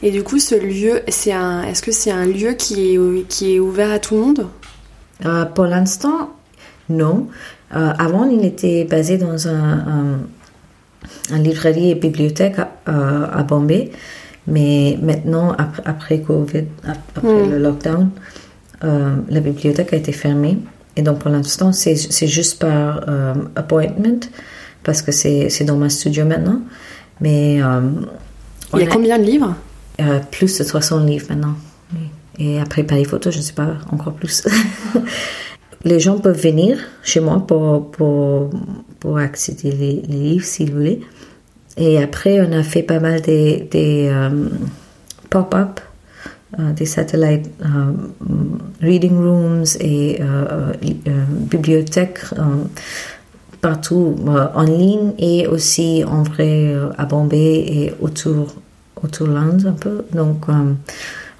Et 0.01 0.11
du 0.11 0.23
coup, 0.23 0.39
ce 0.39 0.55
lieu, 0.55 1.01
c'est 1.09 1.33
un, 1.33 1.63
est-ce 1.63 1.81
que 1.81 1.91
c'est 1.91 2.11
un 2.11 2.25
lieu 2.25 2.53
qui 2.53 2.95
est, 2.95 3.27
qui 3.27 3.55
est 3.55 3.59
ouvert 3.59 3.91
à 3.91 3.99
tout 3.99 4.15
le 4.15 4.21
monde? 4.21 4.47
Pour 5.53 5.65
l'instant, 5.65 6.31
non. 6.89 7.27
avant, 7.69 8.23
il 8.23 8.45
était 8.45 8.85
basé 8.85 9.17
dans 9.17 9.49
un 9.49 10.21
en 11.31 11.37
librairie 11.37 11.91
et 11.91 11.95
bibliothèque 11.95 12.57
à, 12.85 13.43
Bombay. 13.43 13.91
Mais 14.47 14.97
maintenant, 15.01 15.51
après, 15.51 15.83
après 15.85 16.21
Covid, 16.21 16.65
après 16.83 17.27
hmm. 17.27 17.51
le 17.51 17.59
lockdown, 17.59 18.09
euh, 18.83 19.15
la 19.29 19.39
bibliothèque 19.39 19.93
a 19.93 19.97
été 19.97 20.11
fermée. 20.11 20.57
Et 20.95 21.03
donc, 21.03 21.19
pour 21.19 21.31
l'instant, 21.31 21.71
c'est 21.71 22.27
juste 22.27 22.59
par 22.59 23.05
euh, 23.07 23.33
appointment, 23.55 24.19
parce 24.83 25.01
que 25.01 25.11
c'est 25.11 25.63
dans 25.63 25.77
ma 25.77 25.89
studio 25.89 26.25
maintenant. 26.25 26.61
Mais. 27.19 27.61
Euh, 27.61 27.81
Il 28.73 28.79
y 28.79 28.83
a, 28.83 28.87
combien 28.87 29.19
de 29.19 29.23
livres? 29.23 29.55
Plus 30.31 30.57
de 30.57 30.63
300 30.63 31.03
livres 31.05 31.27
maintenant. 31.29 31.55
Et 32.39 32.59
après, 32.59 32.83
par 32.83 32.97
les 32.97 33.05
photos, 33.05 33.33
je 33.33 33.39
ne 33.39 33.43
sais 33.43 33.53
pas, 33.53 33.75
encore 33.91 34.13
plus. 34.13 34.43
les 35.83 35.99
gens 35.99 36.19
peuvent 36.19 36.41
venir 36.41 36.77
chez 37.03 37.19
moi 37.19 37.45
pour, 37.45 37.91
pour, 37.91 38.49
pour 38.99 39.17
accéder 39.17 39.71
les, 39.71 40.01
les 40.07 40.17
livres 40.17 40.45
s'ils 40.45 40.71
voulaient. 40.71 40.99
Et 41.77 42.01
après, 42.01 42.41
on 42.41 42.51
a 42.51 42.63
fait 42.63 42.83
pas 42.83 42.99
mal 42.99 43.21
des, 43.21 43.67
des 43.71 44.09
euh, 44.09 44.49
pop-up, 45.29 45.79
euh, 46.59 46.73
des 46.73 46.85
satellite 46.85 47.49
euh, 47.61 47.93
reading 48.81 49.17
rooms 49.17 49.65
et 49.79 50.19
bibliothèques 51.49 52.19
partout 53.61 54.15
en 54.55 54.63
ligne 54.63 55.13
et 55.19 55.45
aussi 55.45 56.03
en 56.03 56.23
vrai 56.23 56.75
à 56.97 57.05
Bombay 57.05 57.37
et 57.37 57.93
autour, 58.01 58.55
autour 59.01 59.27
de 59.27 59.33
l'Inde 59.33 59.65
un 59.67 59.73
peu. 59.73 60.03
Donc, 60.13 60.47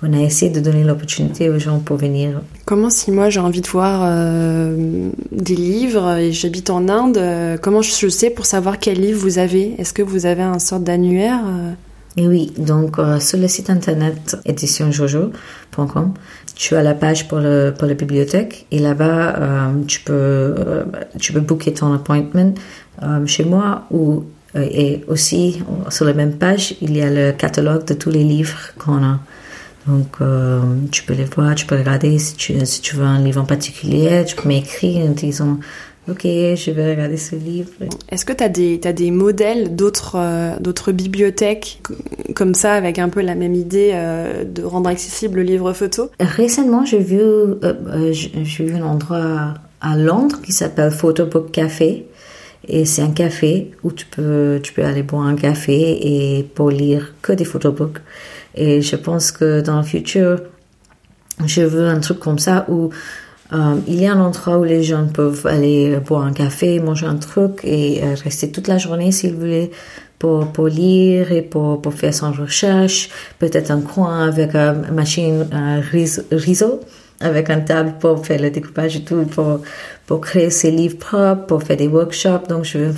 on 0.03 0.13
a 0.13 0.19
essayé 0.19 0.51
de 0.51 0.59
donner 0.59 0.83
l'opportunité 0.83 1.49
aux 1.49 1.59
gens 1.59 1.79
pour 1.79 1.97
venir. 1.97 2.41
Comment 2.65 2.89
si 2.89 3.11
moi 3.11 3.29
j'ai 3.29 3.39
envie 3.39 3.61
de 3.61 3.67
voir 3.67 4.01
euh, 4.03 5.09
des 5.31 5.55
livres 5.55 6.17
et 6.17 6.31
j'habite 6.31 6.69
en 6.69 6.89
Inde, 6.89 7.17
euh, 7.17 7.57
comment 7.57 7.81
je 7.81 8.07
sais 8.09 8.29
pour 8.29 8.45
savoir 8.45 8.79
quel 8.79 8.99
livre 8.99 9.19
vous 9.19 9.37
avez? 9.37 9.75
Est-ce 9.77 9.93
que 9.93 10.01
vous 10.01 10.25
avez 10.25 10.41
un 10.41 10.59
sorte 10.59 10.83
d'annuaire 10.83 11.39
euh? 11.45 11.71
et 12.17 12.27
oui, 12.27 12.51
donc 12.57 12.97
sur 13.21 13.39
le 13.39 13.47
site 13.47 13.69
internet 13.69 14.35
éditionjojo.com, 14.43 16.13
tu 16.55 16.75
as 16.75 16.83
la 16.83 16.93
page 16.93 17.29
pour, 17.29 17.39
le, 17.39 17.73
pour 17.77 17.87
la 17.87 17.93
bibliothèque 17.93 18.65
et 18.69 18.79
là-bas, 18.79 19.71
tu, 19.87 20.01
peux, 20.01 20.53
tu 21.17 21.31
peux 21.31 21.39
booker 21.39 21.71
ton 21.71 21.93
appointment 21.93 22.53
chez 23.25 23.45
moi 23.45 23.83
ou 23.91 24.25
et 24.55 25.05
aussi 25.07 25.63
sur 25.87 26.03
la 26.03 26.11
même 26.11 26.33
page, 26.33 26.75
il 26.81 26.97
y 26.97 27.01
a 27.01 27.09
le 27.09 27.31
catalogue 27.31 27.85
de 27.85 27.93
tous 27.93 28.09
les 28.09 28.25
livres 28.25 28.59
qu'on 28.77 29.01
a. 29.05 29.19
Donc, 29.87 30.17
euh, 30.21 30.61
tu 30.91 31.03
peux 31.03 31.13
les 31.13 31.25
voir, 31.25 31.55
tu 31.55 31.65
peux 31.65 31.75
regarder 31.75 32.17
si 32.19 32.35
tu, 32.35 32.65
si 32.65 32.81
tu 32.81 32.95
veux 32.95 33.05
un 33.05 33.19
livre 33.19 33.41
en 33.41 33.45
particulier, 33.45 34.23
tu 34.25 34.35
peux 34.35 34.47
m'écrire 34.47 35.05
en 35.05 35.11
disant 35.11 35.57
Ok, 36.09 36.23
je 36.23 36.71
vais 36.71 36.91
regarder 36.91 37.17
ce 37.17 37.35
livre. 37.35 37.69
Est-ce 38.09 38.25
que 38.25 38.33
tu 38.33 38.43
as 38.43 38.49
des, 38.49 38.79
as 38.85 38.93
des 38.93 39.11
modèles 39.11 39.75
d'autres 39.75 40.15
euh, 40.17 40.55
d'autres 40.59 40.91
bibliothèques 40.91 41.81
comme 42.35 42.55
ça, 42.55 42.73
avec 42.73 42.97
un 42.97 43.09
peu 43.09 43.21
la 43.21 43.35
même 43.35 43.53
idée 43.53 43.91
euh, 43.93 44.43
de 44.43 44.63
rendre 44.63 44.89
accessible 44.89 45.37
le 45.37 45.43
livre 45.43 45.73
photo? 45.73 46.09
Récemment, 46.19 46.85
j'ai 46.85 46.99
vu, 46.99 47.21
j'ai 48.11 48.65
vu 48.65 48.75
un 48.75 48.83
endroit 48.83 49.53
à 49.79 49.97
Londres 49.97 50.41
qui 50.43 50.53
s'appelle 50.53 50.91
Photobook 50.91 51.51
Café. 51.51 52.05
Et 52.67 52.85
c'est 52.85 53.01
un 53.01 53.11
café 53.11 53.71
où 53.83 53.91
tu 53.91 54.05
peux, 54.05 54.59
tu 54.61 54.73
peux 54.73 54.83
aller 54.83 55.01
boire 55.01 55.25
un 55.25 55.35
café 55.35 56.37
et 56.37 56.43
pour 56.43 56.69
lire 56.69 57.15
que 57.21 57.33
des 57.33 57.45
photobooks. 57.45 57.97
Et 58.55 58.81
je 58.81 58.95
pense 58.95 59.31
que 59.31 59.61
dans 59.61 59.77
le 59.77 59.83
futur, 59.83 60.41
je 61.45 61.61
veux 61.61 61.87
un 61.87 61.99
truc 61.99 62.19
comme 62.19 62.39
ça 62.39 62.65
où 62.69 62.89
euh, 63.53 63.75
il 63.87 64.01
y 64.01 64.07
a 64.07 64.13
un 64.13 64.19
endroit 64.19 64.59
où 64.59 64.63
les 64.63 64.83
gens 64.83 65.07
peuvent 65.07 65.45
aller 65.45 65.97
boire 65.97 66.23
un 66.23 66.33
café, 66.33 66.79
manger 66.79 67.05
un 67.05 67.17
truc 67.17 67.61
et 67.63 68.01
euh, 68.03 68.15
rester 68.23 68.51
toute 68.51 68.67
la 68.67 68.77
journée 68.77 69.11
s'ils 69.11 69.35
voulaient 69.35 69.71
pour, 70.19 70.47
pour 70.47 70.67
lire 70.67 71.31
et 71.31 71.41
pour, 71.41 71.81
pour 71.81 71.93
faire 71.93 72.13
son 72.13 72.31
recherche. 72.31 73.09
Peut-être 73.39 73.71
un 73.71 73.81
coin 73.81 74.27
avec 74.27 74.55
une 74.55 74.93
machine 74.93 75.47
un 75.51 75.81
riso, 75.81 76.79
avec 77.19 77.49
un 77.49 77.59
table 77.59 77.95
pour 77.99 78.25
faire 78.25 78.41
le 78.41 78.51
découpage 78.51 78.97
et 78.97 79.03
tout, 79.03 79.25
pour, 79.25 79.59
pour 80.05 80.21
créer 80.21 80.49
ses 80.49 80.71
livres 80.71 80.97
propres, 80.97 81.45
pour 81.47 81.63
faire 81.63 81.77
des 81.77 81.87
workshops. 81.87 82.47
Donc, 82.47 82.63
je 82.63 82.77
veux 82.77 82.93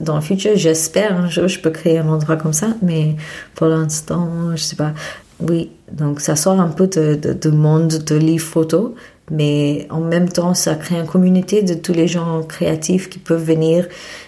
dans 0.00 0.14
le 0.14 0.20
futur, 0.20 0.52
j'espère 0.54 1.16
un 1.16 1.28
jour 1.28 1.48
je 1.48 1.58
peux 1.60 1.70
créer 1.70 1.98
un 1.98 2.08
endroit 2.08 2.36
comme 2.36 2.52
ça, 2.52 2.68
mais 2.82 3.16
pour 3.54 3.66
l'instant, 3.66 4.28
je 4.54 4.62
sais 4.62 4.76
pas. 4.76 4.92
Oui, 5.40 5.70
donc 5.92 6.20
ça 6.20 6.34
sort 6.34 6.60
un 6.60 6.68
peu 6.68 6.88
de, 6.88 7.14
de, 7.14 7.50
monde 7.50 8.02
de 8.06 8.16
livres 8.16 8.46
photos, 8.46 8.90
mais 9.30 9.86
en 9.90 10.00
même 10.00 10.28
temps, 10.28 10.54
ça 10.54 10.74
crée 10.74 10.96
une 10.96 11.06
communauté 11.06 11.62
de 11.62 11.74
tous 11.74 11.92
les 11.92 12.08
gens 12.08 12.42
créatifs 12.42 13.08
qui 13.08 13.20
peuvent 13.20 13.44
venir 13.44 13.86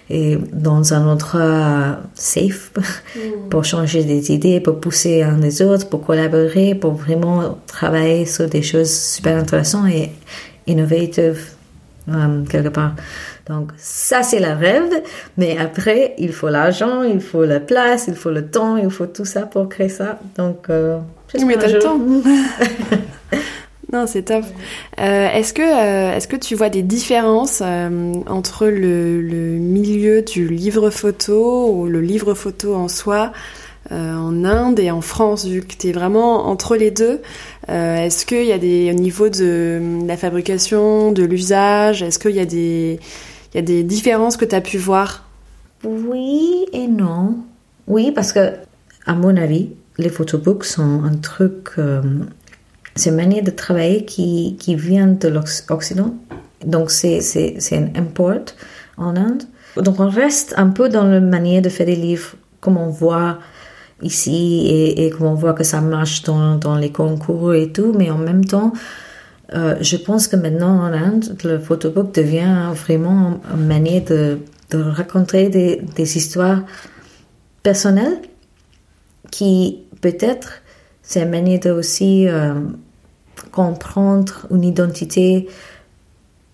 et 0.08 0.38
dans 0.52 0.94
un 0.94 1.06
endroit 1.06 1.98
safe 2.14 2.72
mm. 3.16 3.48
pour 3.48 3.64
changer 3.64 4.04
des 4.04 4.30
idées, 4.32 4.60
pour 4.60 4.78
pousser 4.78 5.22
un 5.22 5.38
des 5.38 5.62
autres, 5.62 5.88
pour 5.88 6.04
collaborer, 6.04 6.76
pour 6.76 6.94
vraiment 6.94 7.58
travailler 7.66 8.24
sur 8.24 8.48
des 8.48 8.62
choses 8.62 8.92
super 8.92 9.36
intéressantes 9.36 9.88
et 9.90 10.10
innovatives 10.68 11.54
euh, 12.08 12.44
quelque 12.44 12.68
part. 12.68 12.94
Donc 13.48 13.70
ça 13.76 14.22
c'est 14.22 14.38
la 14.38 14.54
rêve, 14.54 15.02
mais 15.36 15.58
après 15.58 16.14
il 16.18 16.32
faut 16.32 16.48
l'argent, 16.48 17.02
il 17.02 17.20
faut 17.20 17.44
la 17.44 17.60
place, 17.60 18.06
il 18.08 18.14
faut 18.14 18.30
le 18.30 18.46
temps, 18.46 18.76
il 18.76 18.90
faut 18.90 19.06
tout 19.06 19.24
ça 19.24 19.42
pour 19.42 19.68
créer 19.68 19.88
ça. 19.88 20.18
Donc 20.36 20.70
euh, 20.70 20.98
mais 21.44 21.56
t'as 21.56 21.68
le 21.68 21.78
temps. 21.78 21.98
non, 23.92 24.06
c'est 24.06 24.22
top. 24.22 24.44
Euh, 25.00 25.28
est-ce 25.30 25.52
que 25.52 25.62
euh, 25.62 26.16
est-ce 26.16 26.28
que 26.28 26.36
tu 26.36 26.54
vois 26.54 26.68
des 26.68 26.82
différences 26.82 27.60
entre 27.60 28.66
le, 28.66 29.20
le, 29.20 29.58
milieu 29.58 30.22
du 30.22 30.48
livre 30.48 30.90
photo 30.90 31.70
ou 31.72 31.86
le 31.86 32.00
livre 32.00 32.34
photo 32.34 32.74
en 32.74 32.88
soi 32.88 33.32
en 33.90 34.44
Inde 34.44 34.78
et 34.78 34.90
en 34.90 35.00
France, 35.00 35.46
vu 35.46 35.62
que 35.62 35.74
tu 35.74 35.88
es 35.88 35.92
vraiment 35.92 36.46
entre 36.48 36.76
les 36.76 36.90
deux 36.90 37.20
Est-ce 37.68 38.26
qu'il 38.26 38.44
y 38.44 38.52
a 38.52 38.58
des 38.58 38.90
au 38.92 38.94
niveau 38.94 39.28
de 39.28 40.06
la 40.06 40.16
fabrication, 40.16 41.12
de 41.12 41.24
l'usage, 41.24 42.02
est-ce 42.02 42.18
qu'il 42.18 42.36
y 42.36 42.40
a 42.40 42.44
des 42.44 43.00
il 43.52 43.56
y 43.56 43.58
a 43.58 43.62
des 43.62 43.82
différences 43.82 44.36
que 44.36 44.44
tu 44.44 44.54
as 44.54 44.60
pu 44.60 44.78
voir? 44.78 45.24
Oui 45.84 46.66
et 46.72 46.86
non. 46.86 47.38
Oui, 47.88 48.12
parce 48.12 48.32
que, 48.32 48.52
à 49.06 49.14
mon 49.14 49.36
avis, 49.36 49.70
les 49.98 50.08
photobooks 50.08 50.64
sont 50.64 51.02
un 51.02 51.16
truc. 51.16 51.70
Euh, 51.78 52.00
c'est 52.94 53.10
une 53.10 53.16
manière 53.16 53.42
de 53.42 53.50
travailler 53.50 54.04
qui, 54.04 54.56
qui 54.58 54.76
vient 54.76 55.08
de 55.08 55.28
l'Occident. 55.28 56.14
Donc, 56.64 56.90
c'est, 56.90 57.20
c'est, 57.20 57.56
c'est 57.58 57.76
un 57.76 57.88
import 57.96 58.54
en 58.96 59.16
Inde. 59.16 59.42
Donc, 59.76 59.98
on 59.98 60.08
reste 60.08 60.54
un 60.56 60.68
peu 60.68 60.88
dans 60.88 61.04
la 61.04 61.20
manière 61.20 61.62
de 61.62 61.68
faire 61.68 61.86
des 61.86 61.96
livres, 61.96 62.34
comme 62.60 62.76
on 62.76 62.90
voit 62.90 63.38
ici 64.02 64.66
et, 64.96 65.10
qu'on 65.10 65.34
voit 65.34 65.52
que 65.52 65.64
ça 65.64 65.80
marche 65.80 66.22
dans, 66.22 66.76
les 66.78 66.90
concours 66.90 67.54
et 67.54 67.70
tout, 67.72 67.94
mais 67.96 68.10
en 68.10 68.18
même 68.18 68.44
temps, 68.44 68.72
euh, 69.54 69.74
je 69.80 69.96
pense 69.96 70.28
que 70.28 70.36
maintenant 70.36 70.80
en 70.80 70.92
Inde, 70.92 71.36
le 71.44 71.58
photobook 71.58 72.14
devient 72.14 72.70
vraiment 72.74 73.40
une 73.54 73.66
manière 73.66 74.02
de, 74.04 74.38
raconter 74.72 75.48
des, 75.48 76.16
histoires 76.16 76.62
personnelles 77.62 78.20
qui 79.30 79.80
peut-être 80.00 80.62
c'est 81.02 81.22
une 81.22 81.30
manière 81.30 81.60
de 81.60 81.70
aussi 81.70 82.28
euh, 82.28 82.54
comprendre 83.50 84.46
une 84.50 84.62
identité 84.62 85.48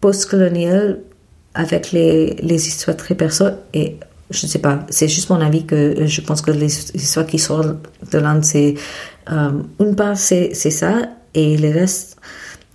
postcoloniale 0.00 1.00
avec 1.54 1.92
les, 1.92 2.34
les 2.34 2.68
histoires 2.68 2.96
très 2.96 3.14
personnelles 3.14 3.58
et 3.74 3.98
je 4.30 4.46
ne 4.46 4.50
sais 4.50 4.58
pas, 4.58 4.86
c'est 4.90 5.08
juste 5.08 5.30
mon 5.30 5.40
avis 5.40 5.66
que 5.66 6.06
je 6.06 6.20
pense 6.20 6.42
que 6.42 6.50
les 6.50 6.94
histoires 6.94 7.26
qui 7.26 7.38
sortent 7.38 7.76
de 8.12 8.18
l'Inde, 8.18 8.44
c'est 8.44 8.74
euh, 9.30 9.50
une 9.80 9.94
part 9.94 10.16
c'est 10.16 10.52
ça. 10.54 11.08
Et 11.34 11.56
le 11.58 11.70
reste 11.70 12.16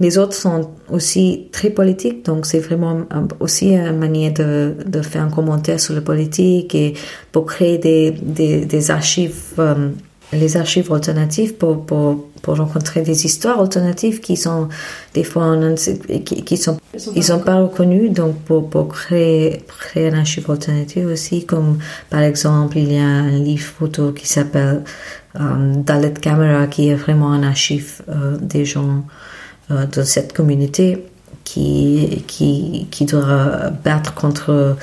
les 0.02 0.18
autres 0.18 0.34
sont 0.34 0.72
aussi 0.90 1.50
très 1.52 1.70
politiques, 1.70 2.26
donc 2.26 2.48
c'est 2.48 2.60
vraiment 2.60 3.04
aussi 3.40 3.76
une 3.76 4.00
manière 4.00 4.34
de, 4.34 4.76
de, 4.84 5.02
faire 5.04 5.22
un 5.22 5.30
commentaire 5.30 5.80
sur 5.80 5.94
la 5.94 6.02
politique 6.02 6.74
et 6.74 6.96
pour 7.32 7.46
créer 7.46 7.78
des, 7.78 8.10
des, 8.10 8.66
des 8.66 8.90
archives, 8.90 9.54
euh, 9.60 9.90
les 10.34 10.58
archives 10.58 10.92
alternatives 10.92 11.56
pour, 11.56 11.86
pour, 11.86 12.26
pour, 12.42 12.58
rencontrer 12.58 13.02
des 13.02 13.26
histoires 13.26 13.60
alternatives 13.60 14.20
qui 14.22 14.38
sont 14.38 14.70
des 15.14 15.24
fois 15.24 15.58
qui, 16.26 16.44
qui 16.44 16.58
sont 16.58 16.80
ils 17.16 17.24
sont 17.24 17.40
pas 17.40 17.56
reconnus 17.56 18.12
donc 18.12 18.36
pour, 18.44 18.70
pour 18.70 18.88
créer 18.88 19.64
créer 19.68 20.10
un 20.10 20.20
archive 20.20 20.50
alternative 20.50 21.08
aussi 21.08 21.46
comme 21.46 21.80
par 22.10 22.22
exemple 22.22 22.78
il 22.78 22.94
y 22.94 22.98
a 22.98 23.06
un 23.06 23.40
livre 23.40 23.66
photo 23.66 24.12
qui 24.14 24.28
s'appelle 24.28 24.84
euh, 25.40 25.74
Dalit 25.76 26.14
Camera 26.14 26.68
qui 26.68 26.90
est 26.90 26.96
vraiment 26.96 27.32
un 27.32 27.44
archive 27.44 28.02
euh, 28.10 28.38
des 28.38 28.66
gens 28.66 29.04
euh, 29.70 29.86
de 29.86 30.04
cette 30.04 30.34
communauté 30.34 31.06
qui, 31.44 32.24
qui, 32.28 32.88
qui 32.92 33.06
doit 33.06 33.72
battre 33.84 34.14
contre, 34.14 34.78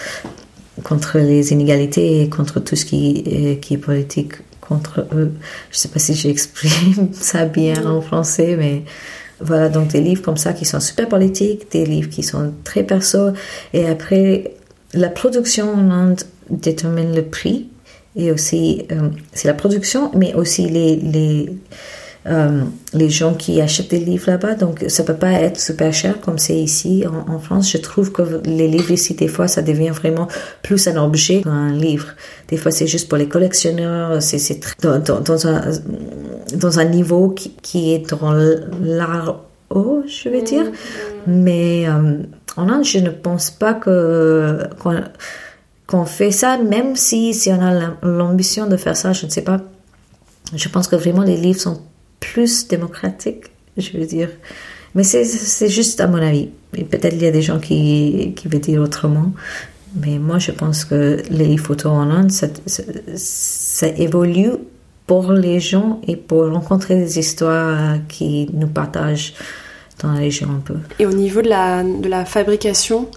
contre 0.83 1.19
les 1.19 1.53
inégalités 1.53 2.21
et 2.23 2.29
contre 2.29 2.61
tout 2.61 2.77
ce 2.77 2.85
qui 2.85 3.59
qui 3.63 3.75
est 3.75 3.79
politique 3.79 4.35
contre 4.69 5.07
eux. 5.13 5.33
Je 5.71 5.79
sais 5.79 5.89
pas 5.89 5.99
si 5.99 6.15
j'exprime 6.15 7.09
ça 7.13 7.47
bien 7.47 7.87
en 7.87 8.01
français, 8.01 8.57
mais 8.59 8.83
voilà, 9.41 9.69
donc 9.69 9.89
des 9.89 10.01
livres 10.01 10.23
comme 10.23 10.37
ça 10.37 10.53
qui 10.53 10.65
sont 10.65 10.81
super 10.81 11.09
politiques, 11.09 11.71
des 11.73 11.85
livres 11.85 12.11
qui 12.11 12.23
sont 12.23 12.53
très 12.65 12.83
perso, 12.83 13.31
et 13.73 13.87
après, 13.87 14.55
la 14.95 15.09
production 15.09 15.73
en 15.73 15.91
Inde 15.91 16.23
détermine 16.51 17.15
le 17.15 17.23
prix, 17.23 17.69
et 18.17 18.33
aussi, 18.33 18.85
euh, 18.91 19.11
c'est 19.33 19.47
la 19.47 19.55
production, 19.55 20.11
mais 20.15 20.35
aussi 20.35 20.69
les 20.69 21.51
euh, 22.29 22.63
les 22.93 23.09
gens 23.09 23.35
qui 23.35 23.61
achètent 23.61 23.91
des 23.91 24.01
livres 24.01 24.31
là-bas. 24.31 24.55
Donc, 24.55 24.85
ça 24.89 25.03
peut 25.03 25.15
pas 25.15 25.33
être 25.33 25.59
super 25.59 25.93
cher 25.93 26.21
comme 26.21 26.39
c'est 26.39 26.57
ici 26.57 27.05
en, 27.07 27.39
France. 27.39 27.71
Je 27.71 27.79
trouve 27.79 28.13
que 28.13 28.23
les 28.45 28.69
livres 28.69 28.91
ici, 28.91 29.15
des 29.15 29.29
fois, 29.29 29.49
ça 29.49 29.63
devient 29.63 29.91
vraiment 29.91 30.29
plus 30.63 30.89
un 30.89 30.97
objet 31.03 31.43
qu'un 31.43 31.73
livre. 31.73 32.09
Des 32.49 32.57
fois, 32.57 32.71
c'est 32.71 32.87
juste 32.87 33.09
pour 33.09 33.19
les 33.19 33.29
collectionneurs. 33.29 34.23
C'est 34.23 34.61
dans, 34.83 34.99
dans, 34.99 35.21
dans, 35.21 35.47
un, 35.47 35.63
dans 36.55 36.79
un 36.79 36.85
niveau 36.85 37.31
qui, 37.31 37.51
qui 37.63 37.95
est 37.95 38.11
dans 38.11 38.33
l'art 38.83 39.45
haut, 39.71 40.03
je 40.07 40.29
vais 40.29 40.43
dire. 40.43 40.65
Mm-hmm. 40.65 40.71
Mais 41.27 41.89
euh, 41.89 42.23
en 42.57 42.69
Inde, 42.69 42.85
je 42.85 42.99
ne 42.99 43.11
pense 43.11 43.51
pas 43.51 43.75
que 43.75 44.69
qu'on 45.87 46.05
fait 46.05 46.31
ça, 46.31 46.59
même 46.59 46.97
si, 46.97 47.33
si 47.33 47.51
on 47.51 47.63
a 47.63 47.95
l'ambition 48.03 48.67
de 48.67 48.77
faire 48.77 48.97
ça, 48.97 49.15
je 49.15 49.25
ne 49.25 49.31
sais 49.31 49.43
pas. 49.43 49.59
Je 50.55 50.69
pense 50.69 50.89
que 50.89 50.97
vraiment 50.97 51.23
les 51.23 51.37
livres 51.37 51.61
sont 51.61 51.81
plus 52.21 52.69
démocratique, 52.69 53.45
je 53.77 53.97
veux 53.97 54.07
dire. 54.07 54.31
Mais 54.95 55.05
c'est 55.05 55.69
juste 55.69 56.01
à 56.01 56.07
mon 56.07 56.19
avis. 56.19 56.49
Peut-être 56.73 57.15
il 57.15 57.23
y 57.23 57.27
a 57.27 57.31
des 57.31 57.43
gens 57.43 57.59
qui, 57.59 58.33
qui 58.37 58.49
veulent 58.49 58.61
dire 58.61 58.81
autrement. 58.81 59.33
Mais 59.95 60.19
moi, 60.19 60.39
je 60.39 60.51
pense 60.51 60.85
que 60.85 61.23
les 61.31 61.57
photos 61.57 61.93
en 61.93 62.11
Inde, 62.11 62.31
ça, 62.31 63.87
évolue 63.97 64.53
pour 65.07 65.33
les 65.33 65.61
gens 65.61 66.01
et 66.07 66.17
pour 66.17 66.51
rencontrer 66.51 66.97
des 66.97 67.19
histoires 67.19 67.97
qui 68.09 68.51
nous 68.53 68.67
partagent 68.67 69.35
dans 70.03 70.13
la 70.13 70.19
région 70.19 70.51
un 70.51 70.61
peu. 70.61 70.77
Et 70.99 71.07
au 71.07 71.13
niveau 71.13 71.41
de 71.41 71.49
la, 71.49 71.83
de 71.83 72.09
la 72.09 72.25
fabrication, 72.25 73.09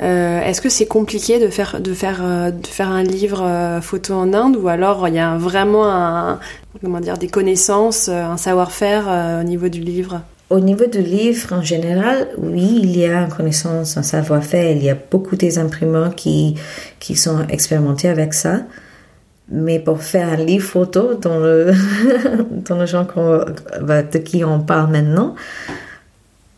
euh, 0.00 0.40
est-ce 0.42 0.60
que 0.60 0.68
c'est 0.68 0.86
compliqué 0.86 1.40
de 1.40 1.48
faire, 1.48 1.80
de, 1.80 1.92
faire, 1.92 2.20
euh, 2.22 2.52
faire 2.68 2.88
un 2.88 3.02
livre 3.02 3.42
euh, 3.42 3.80
photo 3.80 4.14
en 4.14 4.32
Inde 4.32 4.56
ou 4.56 4.68
alors 4.68 5.08
il 5.08 5.14
y 5.14 5.18
a 5.18 5.36
vraiment 5.36 6.38
comment 6.80 7.00
dire, 7.00 7.18
des 7.18 7.28
connaissances, 7.28 8.08
un 8.08 8.36
savoir-faire 8.36 9.40
au 9.40 9.44
niveau 9.44 9.68
du 9.68 9.80
livre? 9.80 10.22
Au 10.50 10.60
niveau 10.60 10.86
du 10.86 11.02
livre, 11.02 11.52
en 11.52 11.62
général, 11.62 12.28
oui, 12.38 12.80
il 12.82 12.96
y 12.96 13.04
a 13.04 13.20
une 13.20 13.28
connaissance, 13.28 13.98
un 13.98 14.02
savoir-faire. 14.02 14.70
Il 14.70 14.82
y 14.82 14.88
a 14.88 14.96
beaucoup 15.10 15.36
des 15.36 15.58
imprimeurs 15.58 16.14
qui, 16.14 16.54
qui 17.00 17.16
sont 17.16 17.46
expérimentés 17.48 18.08
avec 18.08 18.32
ça. 18.32 18.60
Mais 19.50 19.78
pour 19.78 20.02
faire 20.02 20.28
un 20.28 20.36
livre 20.36 20.66
photo 20.66 21.14
dans 21.14 21.38
le, 21.38 21.72
dans 22.50 22.78
le 22.78 22.86
genre 22.86 23.06
de 23.06 24.18
qui 24.18 24.44
on 24.44 24.60
parle 24.60 24.90
maintenant, 24.90 25.34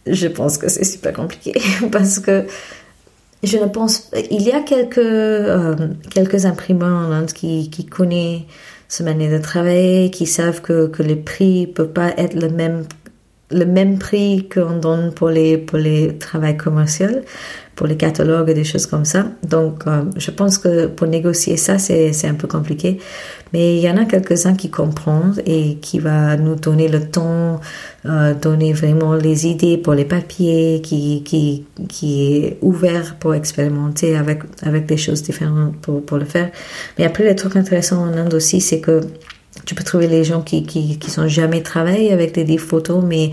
je 0.07 0.29
pense 0.29 0.59
que 0.59 0.69
c'est 0.69 0.85
super 0.85 1.13
compliqué 1.13 1.55
parce 1.93 2.19
que 2.19 2.45
je 3.43 3.57
ne 3.57 3.67
pense 3.67 4.11
il 4.31 4.43
y 4.43 4.53
a 4.53 4.61
quelques 4.61 4.99
euh, 4.99 5.75
quelques 6.11 6.45
imprimeurs 6.47 6.97
en 6.97 7.11
Inde 7.11 7.33
qui 7.33 7.71
qui 7.71 7.87
connaissent 7.87 8.43
ce 8.89 9.03
manière 9.03 9.31
de 9.31 9.43
travailler, 9.43 10.11
qui 10.11 10.27
savent 10.27 10.61
que 10.61 10.89
que 10.89 11.03
les 11.03 11.17
prix 11.17 11.67
peuvent 11.67 11.93
pas 11.93 12.13
être 12.17 12.35
le 12.35 12.49
même 12.49 12.85
le 13.51 13.65
même 13.65 13.99
prix 13.99 14.49
qu'on 14.49 14.79
donne 14.79 15.13
pour 15.13 15.29
les 15.29 15.59
pour 15.59 15.79
les 15.79 16.17
travaux 16.19 16.55
commerciaux, 16.57 17.23
pour 17.81 17.87
les 17.87 17.97
catalogues 17.97 18.51
et 18.51 18.55
des 18.55 18.65
choses 18.65 18.85
comme 18.85 19.07
ça. 19.07 19.25
Donc, 19.43 19.87
euh, 19.87 20.03
je 20.17 20.31
pense 20.31 20.59
que 20.59 20.87
pour 20.87 21.07
négocier 21.07 21.57
ça, 21.57 21.79
c'est 21.79 22.27
un 22.27 22.35
peu 22.35 22.47
compliqué. 22.47 22.99
Mais 23.55 23.77
il 23.77 23.81
y 23.81 23.91
en 23.91 23.97
a 23.97 24.05
quelques-uns 24.05 24.55
qui 24.55 24.69
comprennent 24.69 25.35
et 25.47 25.77
qui 25.77 25.99
va 25.99 26.37
nous 26.37 26.57
donner 26.57 26.89
le 26.89 27.01
temps, 27.09 27.59
euh, 28.05 28.35
donner 28.35 28.75
vraiment 28.75 29.15
les 29.15 29.47
idées 29.47 29.79
pour 29.79 29.95
les 29.95 30.05
papiers, 30.05 30.83
qui, 30.83 31.23
qui, 31.25 31.65
qui 31.89 32.37
est 32.37 32.59
ouvert 32.61 33.17
pour 33.19 33.35
expérimenter 33.35 34.15
avec, 34.15 34.43
avec 34.63 34.85
des 34.85 34.99
choses 34.99 35.23
différentes 35.23 35.75
pour, 35.79 36.05
pour 36.05 36.19
le 36.19 36.27
faire. 36.27 36.51
Mais 36.99 37.07
après, 37.07 37.25
le 37.25 37.35
truc 37.35 37.57
intéressant 37.57 38.03
en 38.03 38.13
Inde 38.13 38.35
aussi, 38.35 38.61
c'est 38.61 38.81
que 38.81 39.01
tu 39.65 39.75
peux 39.75 39.85
trouver 39.85 40.07
les 40.07 40.25
gens 40.25 40.43
qui, 40.43 40.65
qui, 40.65 40.99
qui 40.99 41.11
sont 41.11 41.29
jamais 41.29 41.63
travaillé 41.63 42.13
avec 42.13 42.33
des 42.33 42.45
livres 42.45 42.67
photos, 42.67 43.03
mais 43.05 43.31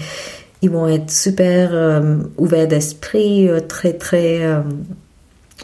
ils 0.62 0.70
vont 0.70 0.88
être 0.88 1.12
super 1.12 1.70
euh, 1.74 2.18
ouverts 2.38 2.68
d'esprit, 2.68 3.48
euh, 3.48 3.60
très, 3.60 3.94
très, 3.94 4.44
euh, 4.44 4.62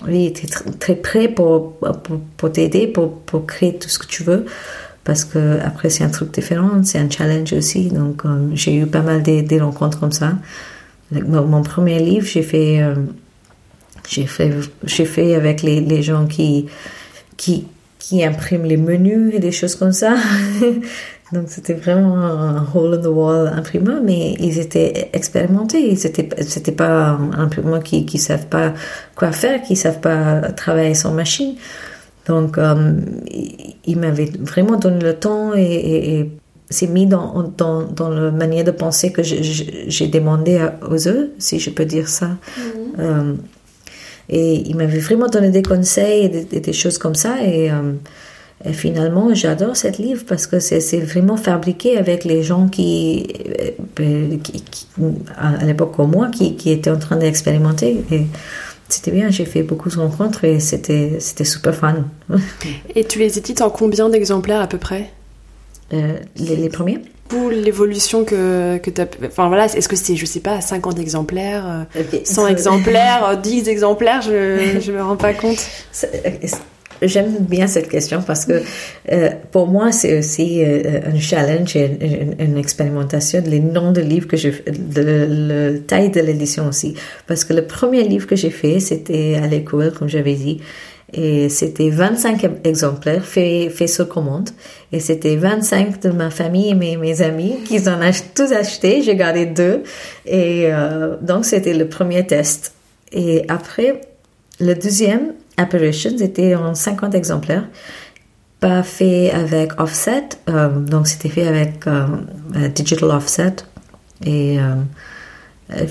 oui, 0.08 0.34
très, 0.34 0.48
très 0.48 0.96
prêts 0.96 1.28
pour, 1.28 1.78
pour, 1.78 2.20
pour 2.38 2.52
t'aider, 2.52 2.88
pour, 2.88 3.20
pour 3.22 3.46
créer 3.46 3.78
tout 3.78 3.90
ce 3.90 4.00
que 4.00 4.08
tu 4.08 4.24
veux. 4.24 4.46
Parce 5.04 5.26
que 5.26 5.60
après, 5.60 5.90
c'est 5.90 6.04
un 6.04 6.10
truc 6.10 6.34
différent, 6.34 6.84
c'est 6.84 7.00
un 7.00 7.10
challenge 7.10 7.52
aussi. 7.54 7.90
Donc, 7.90 8.24
j'ai 8.54 8.76
eu 8.76 8.86
pas 8.86 9.02
mal 9.02 9.22
de, 9.22 9.60
rencontres 9.60 10.00
comme 10.00 10.14
ça. 10.14 10.34
Mon, 11.12 11.46
mon 11.46 11.62
premier 11.62 12.00
livre, 12.00 12.26
j'ai 12.26 12.42
fait, 12.42 12.82
j'ai 14.08 14.26
fait, 14.26 14.54
j'ai 14.86 15.04
fait 15.04 15.36
avec 15.36 15.62
les, 15.62 15.82
les 15.82 16.04
gens 16.04 16.26
qui, 16.26 16.68
qui, 17.36 17.66
qui 18.04 18.22
impriment 18.22 18.66
les 18.66 18.76
menus 18.76 19.34
et 19.34 19.40
des 19.40 19.54
choses 19.54 19.76
comme 19.76 19.94
ça. 19.94 20.16
Donc 21.32 21.46
c'était 21.48 21.74
vraiment 21.74 22.18
un 22.18 22.68
hole 22.76 22.96
in 22.96 23.02
the 23.02 23.08
wall 23.08 23.48
imprimeur, 23.48 24.02
mais 24.04 24.34
ils 24.40 24.60
étaient 24.60 25.10
expérimentés. 25.14 25.90
Ils 25.90 26.06
étaient, 26.06 26.28
c'était 26.42 26.74
pas 26.74 27.12
un 27.12 27.32
imprimeur 27.32 27.82
qui 27.82 28.06
qui 28.06 28.18
savent 28.18 28.48
pas 28.48 28.74
quoi 29.16 29.32
faire, 29.32 29.62
qui 29.62 29.78
savent 29.78 30.02
pas 30.02 30.52
travailler 30.52 30.96
sans 30.96 31.14
machine. 31.14 31.56
Donc 32.28 32.58
euh, 32.58 32.94
ils 33.86 33.98
m'avaient 33.98 34.32
vraiment 34.38 34.76
donné 34.76 35.00
le 35.00 35.14
temps 35.14 35.54
et, 35.56 36.20
et, 36.20 36.32
c'est 36.70 36.88
mis 36.88 37.06
dans, 37.06 37.44
dans, 37.56 37.84
dans 37.84 38.10
la 38.10 38.32
manière 38.32 38.64
de 38.64 38.72
penser 38.72 39.12
que 39.12 39.22
j'ai 39.22 40.08
demandé 40.08 40.60
aux 40.90 41.08
eux, 41.08 41.32
si 41.38 41.60
je 41.60 41.70
peux 41.70 41.86
dire 41.86 42.10
ça. 42.10 42.26
Mm-hmm. 42.28 43.00
Euh, 43.00 43.34
et 44.30 44.56
il 44.66 44.76
m'avait 44.76 45.00
vraiment 45.00 45.28
donné 45.28 45.50
des 45.50 45.64
conseils 45.64 46.26
et 46.52 46.60
des, 46.60 46.74
choses 46.74 46.98
comme 46.98 47.16
ça. 47.16 47.44
Et, 47.44 47.72
euh, 47.72 47.94
finalement, 48.72 49.34
j'adore 49.34 49.76
cette 49.76 49.98
livre 49.98 50.24
parce 50.26 50.48
que 50.48 50.60
c'est 50.60 51.00
vraiment 51.00 51.36
fabriqué 51.36 51.98
avec 51.98 52.24
les 52.24 52.44
gens 52.44 52.68
qui, 52.70 53.28
euh, 54.00 54.38
qui, 54.42 54.64
à 55.38 55.66
l'époque 55.66 55.96
comme 55.96 56.12
moi, 56.12 56.30
qui, 56.30 56.56
qui, 56.56 56.72
étaient 56.72 56.90
en 56.90 57.00
train 57.00 57.18
d'expérimenter. 57.18 58.04
Et 58.12 58.26
c'était 58.88 59.12
bien, 59.12 59.30
j'ai 59.30 59.46
fait 59.46 59.64
beaucoup 59.64 59.90
de 59.90 59.98
rencontres 59.98 60.46
et 60.46 60.60
c'était 60.62 61.20
super 61.20 61.76
fun. 61.76 62.06
Et 62.96 63.04
tu 63.04 63.20
les 63.20 63.38
édites 63.38 63.62
en 63.62 63.70
combien 63.70 64.08
d'exemplaires 64.08 64.62
à 64.62 64.68
peu 64.68 64.78
près? 64.78 65.10
Euh, 65.92 66.14
les, 66.38 66.56
les 66.56 66.70
premiers? 66.70 67.00
L'évolution 67.50 68.26
que, 68.26 68.78
que 68.78 68.90
tu 68.90 69.02
as. 69.02 69.08
Enfin 69.26 69.48
voilà, 69.48 69.66
est-ce 69.66 69.88
que 69.88 69.96
c'est, 69.96 70.16
je 70.16 70.26
sais 70.26 70.40
pas, 70.40 70.62
50 70.62 71.00
exemplaires, 71.00 71.86
100 72.24 72.48
exemplaires, 72.48 73.38
10 73.38 73.70
exemplaires 73.70 74.22
Je 74.22 74.92
ne 74.92 74.98
me 74.98 75.04
rends 75.04 75.18
pas 75.18 75.34
compte. 75.34 75.66
Euh, 76.04 76.08
j'aime 77.02 77.36
bien 77.40 77.68
cette 77.68 77.90
question 77.90 78.22
parce 78.22 78.46
que 78.46 78.62
euh, 79.12 79.30
pour 79.52 79.68
moi, 79.68 79.92
c'est 79.92 80.18
aussi 80.18 80.64
euh, 80.64 81.02
un 81.06 81.20
challenge 81.20 81.76
et 81.76 81.98
une, 82.40 82.58
expérimentation 82.58 83.42
les 83.46 83.60
noms 83.60 83.92
de 83.92 84.02
livres 84.02 84.28
que 84.28 84.38
je 84.38 84.50
de 84.50 85.02
le, 85.02 85.80
taille 85.80 86.10
de 86.10 86.22
l'édition 86.22 86.68
aussi. 86.68 86.96
Parce 87.28 87.44
que 87.44 87.54
le 87.54 87.66
premier 87.66 88.04
livre 88.04 88.28
que 88.28 88.36
j'ai 88.36 88.50
fait, 88.50 88.80
c'était 88.80 89.40
à 89.42 89.48
l'école, 89.48 89.92
comme 89.94 90.10
j'avais 90.10 90.36
dit. 90.36 90.62
Et 91.14 91.48
c'était 91.50 91.92
25 91.92 92.50
exemplaires 92.64 93.24
faits 93.24 93.72
fait 93.72 93.88
sur 93.88 94.10
commande. 94.10 94.50
Et 94.92 95.00
c'était 95.00 95.36
25 95.36 96.02
de 96.02 96.10
ma 96.10 96.32
famille 96.32 96.70
et 96.70 96.74
mes, 96.74 96.98
mes 96.98 97.22
amis 97.22 97.58
qui 97.66 97.88
en 97.88 98.02
ont 98.02 98.12
tous 98.34 98.52
acheté. 98.52 99.04
J'ai 99.04 99.16
gardé 99.16 99.46
deux. 99.46 99.84
Et 100.26 100.68
euh, 100.72 101.16
donc, 101.22 101.46
c'était 101.46 101.76
le 101.76 101.88
premier 101.88 102.26
test. 102.26 102.74
Et 103.12 103.46
après, 103.48 104.02
le 104.60 104.74
deuxième, 104.74 105.34
Apparitions, 105.56 106.18
était 106.18 106.56
en 106.56 106.74
50 106.74 107.14
exemplaires. 107.14 107.68
Pas 108.60 108.82
fait 108.82 109.30
avec 109.30 109.80
offset. 109.80 110.30
Euh, 110.50 110.70
donc, 110.70 111.08
c'était 111.08 111.30
fait 111.30 111.48
avec 111.48 111.86
euh, 111.86 112.08
digital 112.74 113.12
offset. 113.12 113.56
Et 114.26 114.58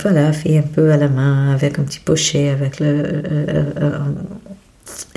voilà, 0.01 0.33
fait 0.33 0.59
un 0.59 0.63
peu 0.63 0.91
à 0.91 0.97
la 0.97 1.09
main, 1.09 1.53
avec 1.53 1.79
un 1.79 1.83
petit 1.83 2.01
pochet, 2.01 2.49
avec 2.49 2.81
le 2.81 3.23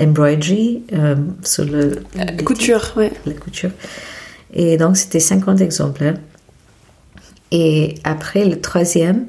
embroidery 0.00 0.82
euh, 0.92 1.16
sur 1.42 1.64
le 1.64 2.02
la 2.14 2.32
couture, 2.42 2.92
ouais. 2.96 3.12
La 3.24 3.34
couture. 3.34 3.70
Et 4.52 4.76
donc 4.76 4.96
c'était 4.96 5.20
50 5.20 5.60
exemplaires. 5.60 6.16
Et 7.50 7.94
après 8.04 8.44
le 8.44 8.60
troisième, 8.60 9.26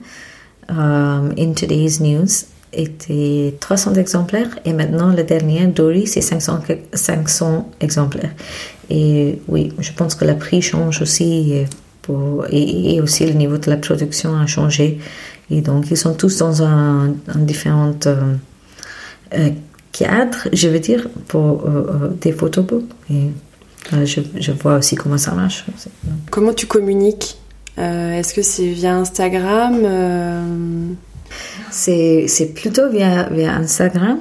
euh, 0.71 1.29
In 1.37 1.53
Today's 1.53 1.99
News, 1.99 2.27
était 2.73 3.55
300 3.59 3.95
exemplaires 3.95 4.59
et 4.65 4.73
maintenant 4.73 5.13
le 5.13 5.23
dernier, 5.23 5.67
Dory, 5.67 6.07
c'est 6.07 6.21
500, 6.21 6.59
500 6.93 7.71
exemplaires. 7.79 8.31
Et 8.89 9.39
oui, 9.47 9.73
je 9.79 9.91
pense 9.91 10.15
que 10.15 10.25
le 10.25 10.37
prix 10.37 10.61
change 10.61 11.01
aussi 11.01 11.53
et, 11.53 11.65
pour, 12.01 12.45
et, 12.49 13.01
aussi 13.01 13.25
le 13.25 13.33
niveau 13.33 13.57
de 13.57 13.69
la 13.69 13.77
production 13.77 14.37
a 14.37 14.45
changé. 14.45 14.99
Et 15.49 15.61
donc 15.61 15.91
ils 15.91 15.97
sont 15.97 16.13
tous 16.13 16.37
dans 16.37 16.63
un, 16.63 17.15
un 17.27 17.39
différentes 17.39 18.07
euh, 18.07 18.35
euh 19.33 19.49
cadre, 19.97 20.47
je 20.53 20.67
veux 20.67 20.79
dire, 20.79 21.07
pour 21.27 21.63
euh, 21.65 21.69
euh, 21.69 22.07
des 22.21 22.31
photobooks. 22.31 22.89
Et 23.09 23.27
euh, 23.93 24.05
je, 24.05 24.21
je, 24.39 24.51
vois 24.51 24.75
aussi 24.75 24.95
comment 24.95 25.17
ça 25.17 25.31
marche. 25.31 25.65
Comment 26.29 26.53
tu 26.53 26.67
communiques 26.67 27.37
Est-ce 27.77 28.33
que 28.33 28.41
c'est 28.41 28.67
via 28.67 28.95
Instagram 28.95 29.75
C'est 31.71 32.53
plutôt 32.53 32.89
via, 32.89 33.29
via 33.29 33.55
Instagram. 33.55 34.19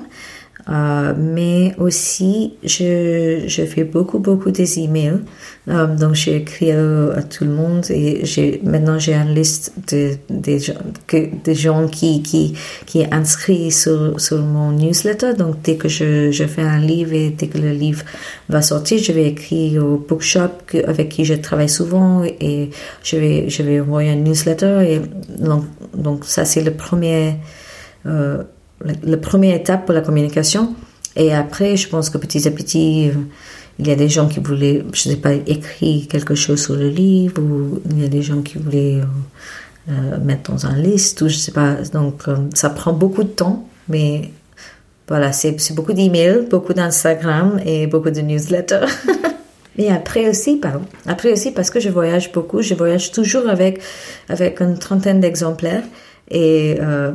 Euh, 0.69 1.15
mais 1.17 1.75
aussi, 1.79 2.55
je, 2.65 3.45
je 3.47 3.63
fais 3.63 3.85
beaucoup, 3.85 4.19
beaucoup 4.19 4.51
des 4.51 4.81
emails. 4.81 5.21
Euh, 5.69 5.87
donc, 5.95 6.15
j'écris 6.15 6.73
à, 6.73 7.13
à, 7.15 7.23
tout 7.23 7.45
le 7.45 7.51
monde 7.51 7.85
et 7.91 8.25
j'ai, 8.25 8.61
maintenant 8.65 8.99
j'ai 8.99 9.15
une 9.15 9.33
liste 9.33 9.73
de, 9.93 10.17
de, 10.29 10.59
de, 10.59 11.29
de 11.45 11.53
gens 11.55 11.87
qui, 11.87 12.23
qui, 12.23 12.55
qui 12.85 13.01
est 13.01 13.71
sur, 13.71 14.21
sur 14.21 14.43
mon 14.43 14.73
newsletter. 14.73 15.35
Donc, 15.35 15.63
dès 15.63 15.77
que 15.77 15.89
je, 15.89 16.33
je 16.33 16.45
fais 16.45 16.63
un 16.63 16.81
livre 16.81 17.13
et 17.13 17.31
dès 17.31 17.47
que 17.47 17.59
le 17.59 17.71
livre 17.71 18.03
va 18.49 18.61
sortir, 18.61 18.99
je 18.99 19.13
vais 19.13 19.27
écrire 19.29 19.85
au 19.85 19.99
bookshop 19.99 20.51
avec 20.87 21.11
qui 21.11 21.25
je 21.25 21.35
travaille 21.35 21.69
souvent 21.69 22.25
et 22.25 22.71
je 23.05 23.17
vais, 23.17 23.49
je 23.49 23.63
vais 23.63 23.81
envoyer 23.81 24.11
un 24.11 24.17
newsletter. 24.17 24.85
Et 24.89 25.01
donc, 25.39 25.65
donc 25.95 26.25
ça, 26.25 26.45
c'est 26.45 26.63
le 26.63 26.73
premier, 26.73 27.37
euh, 28.07 28.43
la, 28.85 29.17
première 29.17 29.55
étape 29.55 29.87
pour 29.87 29.95
la 29.95 30.01
communication. 30.01 30.75
Et 31.17 31.33
après, 31.33 31.77
je 31.77 31.89
pense 31.89 32.11
que 32.11 32.19
petit 32.19 32.47
à 32.47 32.51
petit, 32.51 33.09
euh, 33.09 33.13
il 33.79 33.87
y 33.87 33.91
a 33.91 33.97
des 33.97 34.09
gens 34.09 34.29
qui 34.29 34.41
voulaient, 34.41 34.85
je 34.93 35.09
ne 35.09 35.15
sais 35.15 35.21
pas, 35.21 35.33
écrire 35.33 36.09
quelque 36.09 36.35
chose 36.35 36.63
sur 36.63 36.77
le 36.77 36.89
livre, 36.89 37.41
ou 37.41 37.81
il 37.91 38.03
y 38.03 38.05
a 38.05 38.09
des 38.09 38.23
gens 38.23 38.43
qui 38.43 38.59
voulaient 38.59 39.01
euh, 39.01 39.91
euh, 39.91 40.19
mettre 40.19 40.51
dans 40.53 40.67
un 40.67 40.77
liste, 40.77 41.23
ou 41.23 41.29
je 41.29 41.37
sais 41.37 41.53
pas. 41.53 41.77
Donc, 41.93 42.25
ça 42.55 42.71
prend 42.71 42.93
beaucoup 42.93 43.23
de 43.23 43.29
temps, 43.29 43.69
mais 43.89 44.31
voilà, 45.09 45.33
c'est 45.33 45.57
beaucoup 45.75 45.93
d'emails, 45.93 46.47
beaucoup 46.51 46.75
d'Instagram 46.75 47.61
et 47.65 47.87
beaucoup 47.87 48.11
de 48.11 48.21
newsletters. 48.21 48.87
Et 49.79 49.91
après 49.91 50.29
aussi, 50.29 50.57
pardon, 50.57 50.85
après 51.07 51.33
aussi 51.33 51.51
parce 51.51 51.71
que 51.71 51.81
je 51.81 51.91
voyage 51.91 52.33
beaucoup, 52.33 52.63
je 52.63 52.75
voyage 52.75 53.13
toujours 53.13 53.49
avec 53.49 53.81
avec 54.29 54.61
une 54.61 54.79
trentaine 54.79 55.21
d'exemplaires 55.21 55.85
et 56.29 56.77
euh, 56.81 57.13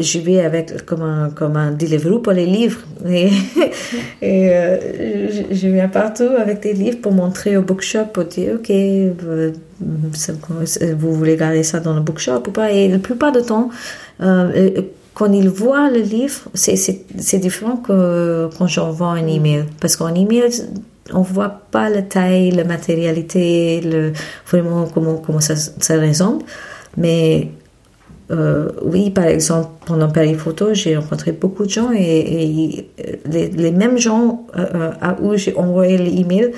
je 0.00 0.18
vais 0.20 0.40
avec 0.40 0.86
comme 0.86 1.02
un 1.02 1.30
comme 1.30 1.56
un 1.56 1.72
Deliveroo 1.72 2.20
pour 2.20 2.32
les 2.32 2.46
livres. 2.46 2.80
Et, 3.06 3.30
euh, 4.22 5.28
je, 5.50 5.68
viens 5.68 5.88
partout 5.88 6.30
avec 6.38 6.60
des 6.60 6.72
livres 6.72 6.98
pour 7.02 7.12
montrer 7.12 7.58
au 7.58 7.62
bookshop 7.62 8.06
pour 8.14 8.24
dire 8.24 8.54
ok 8.54 8.70
vous, 9.18 9.52
vous 10.96 11.12
voulez 11.12 11.36
garder 11.36 11.62
ça 11.62 11.80
dans 11.80 11.94
le 11.94 12.00
bookshop 12.00 12.42
ou 12.46 12.52
pas? 12.52 12.72
Et 12.72 12.88
la 12.88 12.98
plupart 12.98 13.32
du 13.32 13.42
temps 13.42 13.68
euh, 14.22 14.70
quand 15.12 15.30
ils 15.30 15.50
voient 15.50 15.90
le 15.90 16.00
livre 16.00 16.48
c'est 16.54 17.38
différent 17.38 17.76
que 17.76 18.48
quand 18.56 18.66
j'envoie 18.66 19.08
un 19.08 19.26
email. 19.26 19.66
Parce 19.78 19.96
qu'en 19.96 20.14
email 20.14 20.50
on 21.12 21.20
voit 21.20 21.50
pas 21.70 21.90
la 21.90 22.00
taille 22.00 22.50
la 22.50 22.64
matérialité 22.64 23.82
vraiment 24.46 24.86
comment 24.86 25.18
comment 25.18 25.40
ça 25.40 25.54
ça 25.54 26.00
ressemble. 26.00 26.42
Mais 26.96 27.50
euh, 28.30 28.70
oui, 28.82 29.10
par 29.10 29.24
exemple, 29.24 29.68
pendant 29.84 30.08
Paris 30.08 30.34
Photo, 30.34 30.72
j'ai 30.72 30.96
rencontré 30.96 31.32
beaucoup 31.32 31.64
de 31.64 31.70
gens 31.70 31.90
et, 31.92 32.88
les, 33.26 33.70
mêmes 33.70 33.98
gens 33.98 34.46
euh, 34.56 34.92
à 35.00 35.20
où 35.20 35.36
j'ai 35.36 35.54
envoyé 35.56 35.98
l'email 35.98 36.52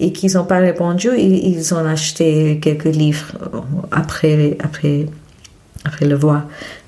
et 0.00 0.12
qui 0.12 0.28
n'ont 0.28 0.44
pas 0.44 0.58
répondu, 0.58 1.10
ils, 1.18 1.74
ont 1.74 1.84
acheté 1.86 2.60
quelques 2.60 2.84
livres 2.84 3.32
après, 3.90 4.56
après, 4.62 5.06
après 5.84 6.06
le 6.06 6.14
voir. 6.14 6.46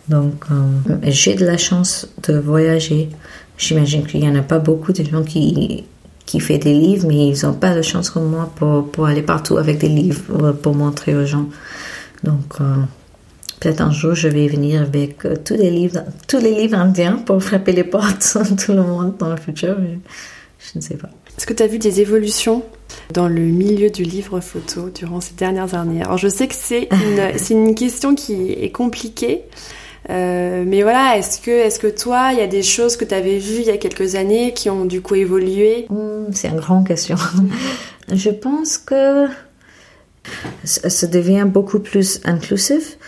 Donc, 0.08 0.44
euh, 0.50 0.96
j'ai 1.04 1.34
de 1.34 1.44
la 1.44 1.58
chance 1.58 2.08
de 2.26 2.38
voyager. 2.38 3.10
J'imagine 3.58 4.06
qu'il 4.06 4.20
n'y 4.20 4.28
en 4.28 4.36
a 4.36 4.42
pas 4.42 4.58
beaucoup 4.58 4.92
de 4.92 5.04
gens 5.04 5.22
qui, 5.22 5.84
qui 6.24 6.40
font 6.40 6.56
des 6.56 6.72
livres, 6.72 7.06
mais 7.08 7.28
ils 7.28 7.46
n'ont 7.46 7.54
pas 7.54 7.74
de 7.74 7.82
chance 7.82 8.08
comme 8.08 8.30
moi 8.30 8.50
pour, 8.56 8.90
pour 8.90 9.06
aller 9.06 9.22
partout 9.22 9.58
avec 9.58 9.78
des 9.78 9.88
livres, 9.88 10.52
pour 10.52 10.74
montrer 10.74 11.14
aux 11.14 11.26
gens. 11.26 11.46
Donc, 12.24 12.58
Peut-être 13.60 13.80
un 13.80 13.90
jour, 13.90 14.14
je 14.14 14.28
vais 14.28 14.46
venir 14.46 14.82
avec 14.82 15.24
euh, 15.24 15.34
tous 15.44 15.54
les 15.54 15.70
livres, 15.70 16.04
tous 16.28 16.38
les 16.38 16.54
livres 16.54 16.78
indiens 16.78 17.16
pour 17.16 17.42
frapper 17.42 17.72
les 17.72 17.84
portes 17.84 18.36
de 18.50 18.56
tout 18.56 18.72
le 18.72 18.82
monde 18.82 19.16
dans 19.18 19.30
le 19.30 19.36
futur. 19.36 19.76
je 19.78 20.78
ne 20.78 20.80
sais 20.80 20.96
pas. 20.96 21.10
Est-ce 21.36 21.46
que 21.46 21.54
tu 21.54 21.62
as 21.62 21.66
vu 21.66 21.78
des 21.78 22.00
évolutions 22.00 22.62
dans 23.12 23.28
le 23.28 23.40
milieu 23.40 23.90
du 23.90 24.02
livre 24.02 24.40
photo 24.40 24.90
durant 24.90 25.20
ces 25.20 25.34
dernières 25.34 25.74
années? 25.74 26.02
Alors, 26.02 26.18
je 26.18 26.28
sais 26.28 26.48
que 26.48 26.54
c'est 26.54 26.88
une, 27.50 27.58
une 27.68 27.74
question 27.74 28.14
qui 28.14 28.52
est 28.52 28.70
compliquée. 28.70 29.42
Euh, 30.10 30.64
mais 30.66 30.82
voilà, 30.82 31.18
est-ce 31.18 31.40
que, 31.40 31.50
est-ce 31.50 31.78
que 31.78 31.86
toi, 31.86 32.30
il 32.32 32.38
y 32.38 32.42
a 32.42 32.46
des 32.46 32.62
choses 32.62 32.96
que 32.96 33.04
tu 33.04 33.14
avais 33.14 33.38
vues 33.38 33.60
il 33.60 33.66
y 33.66 33.70
a 33.70 33.76
quelques 33.76 34.14
années 34.14 34.52
qui 34.54 34.70
ont 34.70 34.84
du 34.84 35.02
coup 35.02 35.16
évolué? 35.16 35.86
Hmm, 35.90 36.32
C'est 36.32 36.48
une 36.48 36.60
grande 36.60 36.86
question. 36.86 37.16
je 38.12 38.30
pense 38.30 38.78
que 38.78 39.26
ça 40.64 41.06
devient 41.06 41.46
beaucoup 41.46 41.80
plus 41.80 42.20
inclusif. 42.24 42.98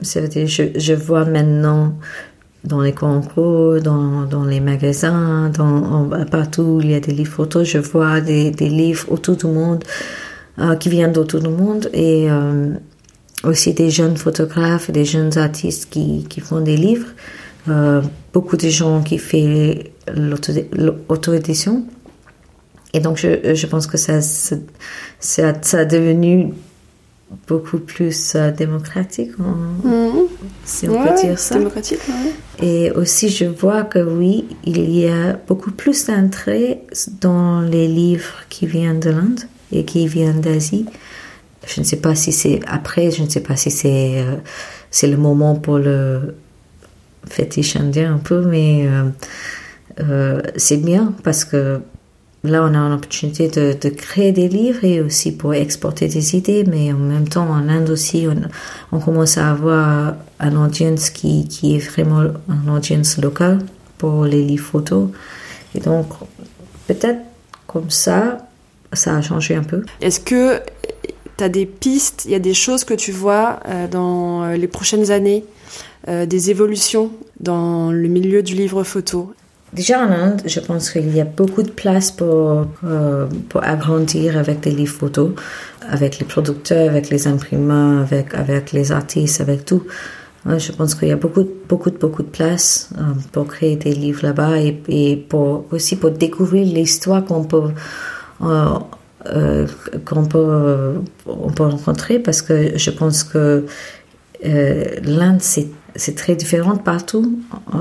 Je, 0.00 0.92
vois 0.94 1.24
maintenant 1.24 1.94
dans 2.64 2.80
les 2.80 2.92
concours, 2.92 3.80
dans, 3.80 4.24
dans 4.24 4.44
les 4.44 4.60
magasins, 4.60 5.50
partout 6.30 6.62
où 6.62 6.80
il 6.80 6.90
y 6.90 6.94
a 6.94 7.00
des 7.00 7.12
livres 7.12 7.32
photos, 7.32 7.66
je 7.66 7.78
vois 7.78 8.20
des, 8.20 8.50
livres 8.50 9.10
autour 9.10 9.36
du 9.36 9.46
monde, 9.46 9.84
euh, 10.58 10.74
qui 10.76 10.88
viennent 10.88 11.12
d'autour 11.12 11.40
du 11.40 11.48
monde 11.48 11.88
et 11.92 12.30
euh, 12.30 12.74
aussi 13.44 13.72
des 13.72 13.90
jeunes 13.90 14.16
photographes, 14.16 14.90
des 14.90 15.04
jeunes 15.04 15.36
artistes 15.38 15.88
qui, 15.90 16.26
font 16.40 16.60
des 16.60 16.76
livres. 16.76 17.08
Euh, 17.68 18.02
beaucoup 18.32 18.56
de 18.56 18.68
gens 18.68 19.02
qui 19.02 19.18
font 19.18 19.74
l'auto-édition. 20.14 21.84
Et 22.92 23.00
donc, 23.00 23.16
je, 23.16 23.54
je 23.54 23.66
pense 23.66 23.86
que 23.86 23.96
ça, 23.96 24.20
ça, 24.20 24.56
ça 25.20 25.78
a 25.78 25.84
devenu 25.84 26.52
beaucoup 27.46 27.78
plus 27.78 28.34
euh, 28.34 28.50
démocratique, 28.50 29.36
mhm. 29.38 30.28
si 30.64 30.88
on 30.88 31.02
peut 31.02 31.14
dire 31.20 31.38
ça. 31.38 31.58
Démocratique, 31.58 32.00
Et 32.62 32.90
aussi, 32.92 33.28
je 33.28 33.44
vois 33.44 33.82
que 33.82 33.98
oui, 33.98 34.46
il 34.64 34.90
y 34.90 35.08
a 35.08 35.32
beaucoup 35.32 35.72
plus 35.72 36.06
d'entrées 36.06 36.82
dans 37.20 37.60
les 37.60 37.88
livres 37.88 38.44
qui 38.48 38.66
viennent 38.66 39.00
de 39.00 39.10
l'Inde 39.10 39.40
et 39.72 39.84
qui 39.84 40.06
viennent 40.06 40.40
d'Asie. 40.40 40.86
Je 41.66 41.80
ne 41.80 41.84
sais 41.84 41.96
pas 41.96 42.14
si 42.14 42.30
c'est 42.30 42.60
après, 42.66 43.10
je 43.10 43.22
ne 43.22 43.28
sais 43.28 43.40
pas 43.40 43.56
si 43.56 43.70
c'est 43.70 44.20
euh, 44.20 44.36
c'est 44.90 45.08
le 45.08 45.16
moment 45.16 45.56
pour 45.56 45.78
le 45.78 46.36
fétiche 47.28 47.74
indien 47.74 48.14
un 48.14 48.18
peu, 48.18 48.46
mais 48.46 48.88
euh, 49.98 50.40
c'est 50.56 50.76
bien 50.76 51.12
parce 51.24 51.44
que 51.44 51.80
là, 52.44 52.62
on 52.62 52.74
a 52.74 52.88
l'opportunité 52.88 53.48
de, 53.48 53.76
de, 53.80 53.88
créer 53.88 54.32
des 54.32 54.48
livres 54.48 54.84
et 54.84 55.00
aussi 55.00 55.32
pour 55.32 55.54
exporter 55.54 56.08
des 56.08 56.36
idées, 56.36 56.64
mais 56.64 56.92
en 56.92 56.98
même 56.98 57.28
temps, 57.28 57.48
en 57.48 57.68
Inde 57.68 57.90
aussi, 57.90 58.26
on, 58.92 59.00
commence 59.00 59.38
à 59.38 59.50
avoir 59.50 60.14
un 60.40 60.56
audience 60.56 61.10
qui, 61.10 61.48
qui 61.48 61.76
est 61.76 61.78
vraiment 61.78 62.24
un 62.48 62.74
audience 62.74 63.18
locale 63.18 63.60
pour 63.98 64.24
les 64.24 64.42
livres 64.42 64.66
photos. 64.66 65.08
Et 65.74 65.80
donc, 65.80 66.06
peut-être 66.86 67.20
comme 67.66 67.90
ça, 67.90 68.38
ça 68.92 69.16
a 69.16 69.22
changé 69.22 69.54
un 69.54 69.64
peu. 69.64 69.84
Est-ce 70.00 70.20
que 70.20 70.60
tu 71.36 71.44
as 71.44 71.48
des 71.48 71.66
pistes, 71.66 72.22
il 72.26 72.30
y 72.30 72.34
a 72.34 72.38
des 72.38 72.54
choses 72.54 72.84
que 72.84 72.94
tu 72.94 73.12
vois 73.12 73.60
euh, 73.66 73.88
dans 73.88 74.48
les 74.50 74.68
prochaines 74.68 75.10
années, 75.10 75.44
euh, 76.08 76.24
des 76.24 76.50
évolutions 76.50 77.10
dans 77.40 77.90
le 77.90 78.08
milieu 78.08 78.42
du 78.42 78.54
livre 78.54 78.84
photo? 78.84 79.34
Déjà 79.72 80.00
en 80.00 80.10
Inde, 80.10 80.42
je 80.46 80.60
pense 80.60 80.90
qu'il 80.90 81.14
y 81.14 81.20
a 81.20 81.24
beaucoup 81.24 81.62
de 81.62 81.70
place 81.70 82.10
pour, 82.10 82.66
pour 83.48 83.62
agrandir 83.64 84.38
avec 84.38 84.60
des 84.60 84.70
livres 84.70 84.94
photos, 84.94 85.32
avec 85.88 86.18
les 86.18 86.24
producteurs, 86.24 86.88
avec 86.88 87.10
les 87.10 87.26
imprimeurs, 87.26 88.02
avec, 88.02 88.32
avec 88.34 88.72
les 88.72 88.92
artistes, 88.92 89.40
avec 89.40 89.64
tout. 89.64 89.82
Je 90.46 90.70
pense 90.70 90.94
qu'il 90.94 91.08
y 91.08 91.12
a 91.12 91.16
beaucoup, 91.16 91.46
beaucoup, 91.68 91.90
beaucoup 91.90 92.22
de 92.22 92.28
place 92.28 92.90
pour 93.32 93.48
créer 93.48 93.76
des 93.76 93.92
livres 93.92 94.20
là-bas 94.22 94.60
et, 94.60 94.80
et, 94.88 95.16
pour, 95.16 95.66
aussi 95.72 95.96
pour 95.96 96.12
découvrir 96.12 96.64
l'histoire 96.64 97.24
qu'on 97.24 97.44
peut 97.44 97.70
euh, 99.34 99.66
peut, 100.04 101.02
peut 101.56 101.64
rencontrer 101.64 102.18
parce 102.18 102.42
que 102.42 102.78
je 102.78 102.90
pense 102.90 103.24
que 103.24 103.66
euh, 104.44 104.84
l'Inde, 105.02 105.40
c'est, 105.40 105.68
très 106.14 106.34
différent 106.34 106.76
partout. 106.76 107.38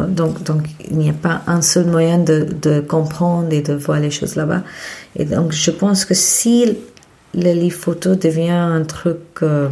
Donc, 0.08 0.42
donc, 0.44 0.64
il 0.90 0.98
n'y 0.98 1.10
a 1.10 1.14
pas 1.14 1.42
un 1.48 1.62
seul 1.62 1.88
moyen 1.88 2.18
de, 2.18 2.48
de, 2.62 2.80
comprendre 2.80 3.52
et 3.52 3.62
de 3.62 3.74
voir 3.74 4.00
les 4.00 4.12
choses 4.12 4.36
là-bas. 4.36 4.64
Et 5.18 5.26
donc, 5.26 5.52
je 5.52 5.72
pense 5.72 6.06
que 6.06 6.14
si 6.14 6.78
le 7.34 7.52
livre 7.52 7.78
photo 7.78 8.16
devient 8.16 8.52
un 8.52 8.84
truc 8.84 9.20
euh, 9.44 9.68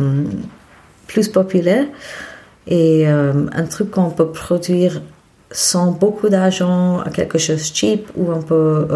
plus 1.08 1.30
populaire 1.30 1.86
et 2.68 3.06
un 3.08 3.66
truc 3.70 3.92
qu'on 3.92 4.10
peut 4.10 4.32
produire 4.32 5.02
sans 5.52 5.92
beaucoup 5.92 6.30
d'argent, 6.30 7.04
quelque 7.14 7.38
chose 7.38 7.74
cheap, 7.74 8.08
où 8.16 8.32
on 8.32 8.42
peut 8.42 8.88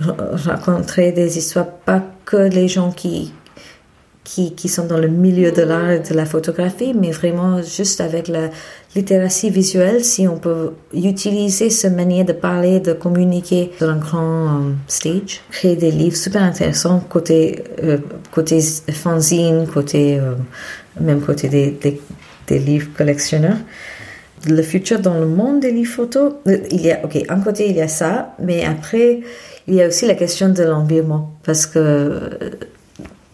raconter 0.00 1.12
des 1.12 1.36
histoires, 1.36 1.66
pas 1.66 2.02
que 2.24 2.36
les 2.36 2.68
gens 2.68 2.92
qui, 2.92 3.32
qui, 4.26 4.54
qui 4.54 4.68
sont 4.68 4.86
dans 4.86 4.98
le 4.98 5.06
milieu 5.06 5.52
de 5.52 5.62
l'art 5.62 5.90
et 5.92 6.00
de 6.00 6.12
la 6.12 6.26
photographie, 6.26 6.94
mais 6.94 7.12
vraiment 7.12 7.62
juste 7.62 8.00
avec 8.00 8.26
la 8.26 8.50
littératie 8.96 9.50
visuelle, 9.50 10.02
si 10.02 10.26
on 10.26 10.36
peut 10.36 10.72
utiliser 10.92 11.70
ce 11.70 11.86
manière 11.86 12.24
de 12.24 12.32
parler, 12.32 12.80
de 12.80 12.92
communiquer 12.92 13.70
dans 13.78 13.90
un 13.90 13.98
grand 13.98 14.46
euh, 14.46 14.72
stage, 14.88 15.42
créer 15.52 15.76
des 15.76 15.92
livres 15.92 16.16
super 16.16 16.42
intéressants 16.42 17.00
côté, 17.08 17.62
euh, 17.84 17.98
côté 18.32 18.60
fanzine, 18.90 19.66
côté, 19.72 20.18
euh, 20.18 20.34
même 21.00 21.20
côté 21.20 21.48
des, 21.48 21.70
des, 21.70 22.00
des 22.48 22.58
livres 22.58 22.88
collectionneurs. 22.96 23.58
Le 24.48 24.62
futur 24.62 24.98
dans 24.98 25.18
le 25.18 25.26
monde 25.26 25.60
des 25.60 25.70
livres 25.70 25.92
photos, 25.92 26.32
il 26.46 26.80
y 26.80 26.90
a, 26.90 27.04
ok, 27.04 27.16
un 27.28 27.40
côté 27.40 27.70
il 27.70 27.76
y 27.76 27.80
a 27.80 27.88
ça, 27.88 28.34
mais 28.42 28.64
après 28.64 29.20
il 29.68 29.74
y 29.74 29.82
a 29.82 29.86
aussi 29.86 30.06
la 30.06 30.14
question 30.14 30.48
de 30.48 30.62
l'environnement, 30.64 31.32
parce 31.44 31.66
que 31.66 32.40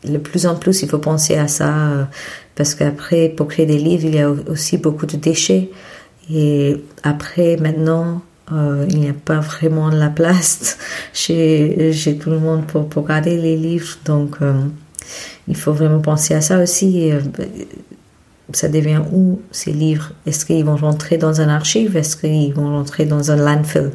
de 0.04 0.18
plus 0.18 0.46
en 0.46 0.56
plus, 0.56 0.82
il 0.82 0.88
faut 0.88 0.98
penser 0.98 1.36
à 1.36 1.48
ça, 1.48 1.68
euh, 1.68 2.04
parce 2.54 2.74
qu'après, 2.74 3.28
pour 3.28 3.48
créer 3.48 3.66
des 3.66 3.78
livres, 3.78 4.04
il 4.04 4.14
y 4.14 4.20
a 4.20 4.30
aussi 4.30 4.78
beaucoup 4.78 5.06
de 5.06 5.16
déchets. 5.16 5.70
Et 6.32 6.76
après, 7.02 7.56
maintenant, 7.56 8.22
euh, 8.52 8.86
il 8.90 9.00
n'y 9.00 9.08
a 9.08 9.14
pas 9.14 9.40
vraiment 9.40 9.88
la 9.88 10.08
place 10.08 10.78
chez, 11.12 11.92
chez 11.92 12.16
tout 12.16 12.30
le 12.30 12.38
monde 12.38 12.66
pour, 12.66 12.88
pour 12.88 13.06
garder 13.06 13.36
les 13.36 13.56
livres. 13.56 13.96
Donc, 14.04 14.36
il 15.48 15.56
faut 15.56 15.72
vraiment 15.72 16.00
penser 16.00 16.34
à 16.34 16.40
ça 16.40 16.62
aussi 16.62 17.12
ça 18.56 18.68
devient 18.68 19.00
où 19.12 19.40
ces 19.50 19.72
livres? 19.72 20.12
Est-ce 20.26 20.44
qu'ils 20.46 20.64
vont 20.64 20.76
rentrer 20.76 21.18
dans 21.18 21.40
un 21.40 21.48
archive? 21.48 21.96
Est-ce 21.96 22.16
qu'ils 22.16 22.52
vont 22.54 22.70
rentrer 22.70 23.04
dans 23.04 23.30
un 23.30 23.36
landfill? 23.36 23.90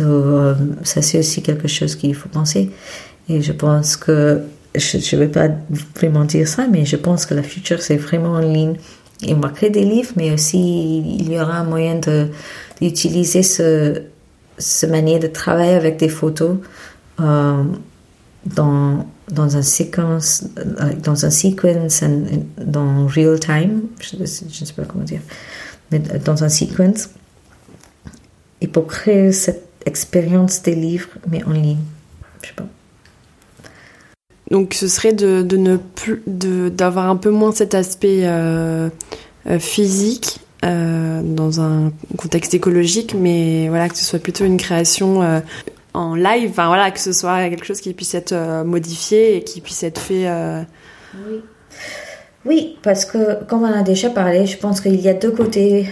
Euh, 0.00 0.54
Ça, 0.82 1.02
c'est 1.02 1.18
aussi 1.18 1.42
quelque 1.42 1.68
chose 1.68 1.96
qu'il 1.96 2.14
faut 2.14 2.28
penser. 2.28 2.70
Et 3.28 3.42
je 3.42 3.52
pense 3.52 3.96
que, 3.96 4.42
je 4.78 5.16
ne 5.16 5.20
vais 5.20 5.28
pas 5.28 5.48
vraiment 5.96 6.24
dire 6.24 6.46
ça, 6.48 6.66
mais 6.70 6.84
je 6.84 6.96
pense 6.96 7.26
que 7.26 7.34
la 7.34 7.42
future, 7.42 7.82
c'est 7.82 7.96
vraiment 7.96 8.32
en 8.32 8.40
ligne. 8.40 8.76
Et 9.22 9.34
on 9.34 9.40
va 9.40 9.48
créer 9.48 9.70
des 9.70 9.84
livres, 9.84 10.12
mais 10.16 10.32
aussi 10.32 10.98
il 10.98 11.32
y 11.32 11.40
aura 11.40 11.58
un 11.58 11.64
moyen 11.64 12.00
d'utiliser 12.80 13.42
ce, 13.42 14.02
ce 14.58 14.86
manière 14.86 15.20
de 15.20 15.26
travailler 15.26 15.74
avec 15.74 15.96
des 15.96 16.08
photos 16.08 16.58
euh, 17.20 17.62
dans 18.44 19.06
un 19.38 19.62
séquence, 19.62 20.44
euh, 20.58 20.92
dans 21.02 21.24
un 21.24 21.30
sequence, 21.30 22.04
dans 22.58 23.06
real 23.06 23.40
time, 23.40 23.82
je 24.00 24.16
ne 24.16 24.26
sais 24.26 24.72
pas 24.74 24.84
comment 24.84 25.04
dire, 25.04 25.22
mais 25.90 25.98
dans 25.98 26.44
un 26.44 26.50
sequence, 26.50 27.08
et 28.60 28.68
pour 28.68 28.86
créer 28.86 29.32
cette 29.32 29.66
expérience 29.86 30.62
des 30.62 30.74
livres, 30.74 31.08
mais 31.30 31.42
en 31.44 31.52
ligne. 31.52 31.78
Je 32.42 32.48
sais 32.48 32.54
pas. 32.54 32.66
Donc 34.50 34.74
ce 34.74 34.88
serait 34.88 35.12
de, 35.12 35.42
ne 35.56 35.76
plus, 35.76 36.22
d'avoir 36.26 37.08
un 37.08 37.16
peu 37.16 37.30
moins 37.30 37.52
cet 37.52 37.74
aspect 37.74 38.20
euh, 38.22 38.88
euh, 39.48 39.58
physique 39.58 40.40
dans 40.62 41.60
un 41.60 41.92
contexte 42.16 42.52
écologique, 42.52 43.14
mais 43.14 43.68
voilà 43.68 43.88
que 43.88 43.96
ce 43.96 44.04
soit 44.04 44.18
plutôt 44.18 44.44
une 44.44 44.56
création 44.56 45.22
en 45.96 46.14
live, 46.14 46.50
enfin 46.50 46.66
voilà, 46.66 46.90
que 46.90 47.00
ce 47.00 47.12
soit 47.12 47.48
quelque 47.48 47.64
chose 47.64 47.80
qui 47.80 47.94
puisse 47.94 48.14
être 48.14 48.32
euh, 48.32 48.64
modifié 48.64 49.36
et 49.36 49.42
qui 49.42 49.60
puisse 49.60 49.82
être 49.82 50.00
fait. 50.00 50.28
Euh, 50.28 50.62
oui. 51.26 51.40
oui, 52.44 52.78
parce 52.82 53.04
que 53.04 53.44
comme 53.44 53.62
on 53.62 53.72
a 53.72 53.82
déjà 53.82 54.10
parlé, 54.10 54.46
je 54.46 54.58
pense 54.58 54.80
qu'il 54.80 55.00
y 55.00 55.08
a 55.08 55.14
deux 55.14 55.30
côtés, 55.30 55.88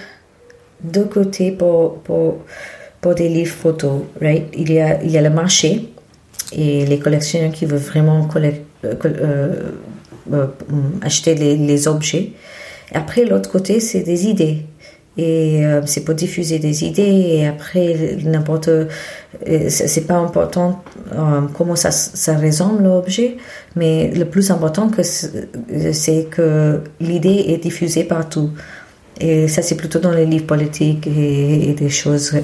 deux 0.82 1.06
côtés 1.06 1.50
pour, 1.52 2.00
pour, 2.00 2.38
pour 3.00 3.14
des 3.14 3.28
livres 3.28 3.54
photos, 3.54 4.02
right? 4.20 4.46
Il 4.54 4.70
y 4.70 4.80
a, 4.80 5.02
il 5.02 5.10
y 5.10 5.16
a 5.16 5.22
le 5.22 5.30
marché 5.30 5.88
et 6.54 6.86
les 6.86 6.98
collectionneurs 6.98 7.52
qui 7.52 7.66
veulent 7.66 7.78
vraiment 7.78 8.28
euh, 8.84 10.46
acheter 11.02 11.34
les, 11.34 11.88
objets. 11.88 12.32
Après, 12.92 13.24
l'autre 13.24 13.50
côté, 13.50 13.80
c'est 13.80 14.02
des 14.02 14.26
idées 14.26 14.64
et 15.16 15.64
euh, 15.64 15.82
c'est 15.86 16.02
pour 16.02 16.14
diffuser 16.14 16.58
des 16.58 16.84
idées 16.84 17.02
et 17.02 17.46
après 17.46 18.16
n'importe 18.24 18.68
euh, 18.68 18.86
c'est 19.68 20.06
pas 20.08 20.16
important 20.16 20.82
euh, 21.12 21.42
comment 21.56 21.76
ça, 21.76 21.92
ça 21.92 22.36
ressemble 22.36 22.82
l'objet 22.82 23.36
mais 23.76 24.10
le 24.10 24.24
plus 24.24 24.50
important 24.50 24.90
c'est 25.92 26.24
que 26.30 26.80
l'idée 27.00 27.44
est 27.48 27.58
diffusée 27.58 28.02
partout 28.02 28.50
et 29.20 29.48
ça 29.48 29.62
c'est 29.62 29.76
plutôt 29.76 29.98
dans 29.98 30.10
les 30.10 30.26
livres 30.26 30.46
politiques 30.46 31.06
et, 31.06 31.74
des 31.74 31.88
choses 31.88 32.36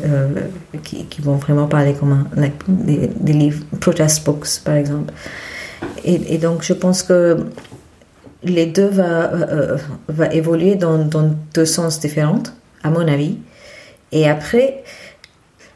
qui, 0.85 1.05
qui, 1.07 1.21
vont 1.21 1.37
vraiment 1.37 1.67
parler 1.67 1.95
comme 1.95 2.29
des, 2.69 3.33
livres 3.33 3.65
protest 3.81 4.25
books 4.25 4.61
par 4.65 4.77
exemple 4.77 5.13
et, 6.05 6.39
donc 6.39 6.63
je 6.63 6.73
pense 6.73 7.03
que 7.03 7.47
les 8.45 8.67
deux 8.67 8.89
va, 8.89 9.31
va 10.09 10.33
évoluer 10.33 10.77
dans, 10.77 10.99
dans 10.99 11.35
deux 11.55 11.67
sens 11.67 12.01
différents 12.01 12.43
à 12.83 12.91
mon 12.91 13.07
avis. 13.07 13.39
Et 14.13 14.29
après, 14.29 14.83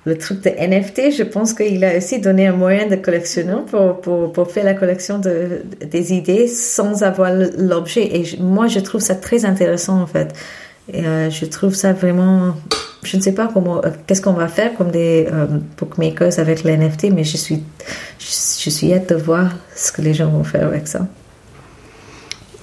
le 0.04 0.18
truc 0.18 0.42
de 0.42 0.50
NFT, 0.50 1.12
je 1.16 1.22
pense 1.22 1.54
qu'il 1.54 1.84
a 1.84 1.96
aussi 1.96 2.20
donné 2.20 2.46
un 2.46 2.52
moyen 2.52 2.86
de 2.86 2.96
collectionneur 2.96 3.64
pour, 3.64 4.00
pour, 4.00 4.32
pour 4.32 4.50
faire 4.50 4.64
la 4.64 4.74
collection 4.74 5.18
de, 5.18 5.62
des 5.84 6.12
idées 6.12 6.46
sans 6.46 7.02
avoir 7.02 7.30
l'objet. 7.32 8.16
Et 8.16 8.40
moi, 8.40 8.66
je 8.66 8.80
trouve 8.80 9.00
ça 9.00 9.14
très 9.14 9.44
intéressant, 9.44 10.00
en 10.00 10.06
fait. 10.06 10.34
Et, 10.92 11.06
euh, 11.06 11.30
je 11.30 11.44
trouve 11.46 11.74
ça 11.74 11.92
vraiment... 11.92 12.56
Je 13.02 13.18
ne 13.18 13.22
sais 13.22 13.32
pas 13.32 13.50
comment, 13.52 13.84
euh, 13.84 13.90
qu'est-ce 14.06 14.22
qu'on 14.22 14.32
va 14.32 14.48
faire 14.48 14.74
comme 14.76 14.90
des 14.90 15.28
euh, 15.30 15.46
bookmakers 15.78 16.38
avec 16.38 16.64
les 16.64 16.76
NFT, 16.76 17.10
mais 17.12 17.24
je 17.24 17.36
suis, 17.36 17.62
je, 18.18 18.70
suis 18.70 18.94
hâte 18.94 19.10
de 19.10 19.14
voir 19.14 19.50
ce 19.76 19.92
que 19.92 20.00
les 20.00 20.14
gens 20.14 20.30
vont 20.30 20.44
faire 20.44 20.66
avec 20.66 20.88
ça. 20.88 21.06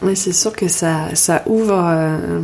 Oui, 0.01 0.15
c'est 0.15 0.33
sûr 0.33 0.51
que 0.53 0.67
ça, 0.67 1.13
ça 1.13 1.43
ouvre 1.45 2.43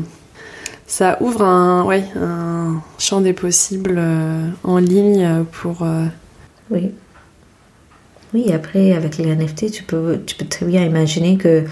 ça 0.87 1.17
ouvre 1.21 1.43
un, 1.43 1.83
ouais, 1.83 2.05
un 2.15 2.81
champ 2.97 3.19
des 3.19 3.33
possibles 3.33 3.95
euh, 3.97 4.47
en 4.63 4.77
ligne 4.77 5.43
pour. 5.51 5.83
Euh, 5.83 6.05
oui. 6.71 6.91
Oui, 8.33 8.51
après, 8.53 8.93
avec 8.93 9.17
les 9.17 9.35
NFT, 9.35 9.71
tu 9.71 9.83
peux, 9.83 10.19
tu 10.25 10.35
peux 10.35 10.45
très 10.45 10.65
bien 10.65 10.83
imaginer 10.83 11.37
que 11.37 11.65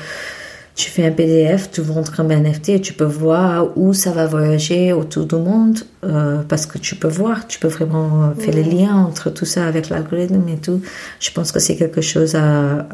tu 0.75 0.89
fais 0.89 1.05
un 1.05 1.11
PDF, 1.11 1.71
tu 1.71 1.81
montres 1.81 2.19
un 2.19 2.27
NFT 2.27 2.69
et 2.69 2.81
tu 2.81 2.93
peux 2.93 3.05
voir 3.05 3.77
où 3.77 3.93
ça 3.93 4.11
va 4.11 4.27
voyager 4.27 4.91
autour 4.91 5.25
du 5.25 5.35
monde 5.35 5.79
euh, 6.03 6.41
parce 6.47 6.65
que 6.65 6.77
tu 6.77 6.95
peux 6.95 7.07
voir, 7.07 7.47
tu 7.47 7.59
peux 7.59 7.69
vraiment 7.69 8.33
faire 8.37 8.53
le 8.53 8.61
lien 8.61 8.93
entre 8.93 9.29
tout 9.29 9.45
ça 9.45 9.65
avec 9.67 9.89
l'algorithme 9.89 10.47
et 10.49 10.57
tout. 10.57 10.81
Je 11.19 11.31
pense 11.31 11.51
que 11.51 11.59
c'est 11.59 11.77
quelque 11.77 12.01
chose 12.01 12.35
à, 12.35 12.87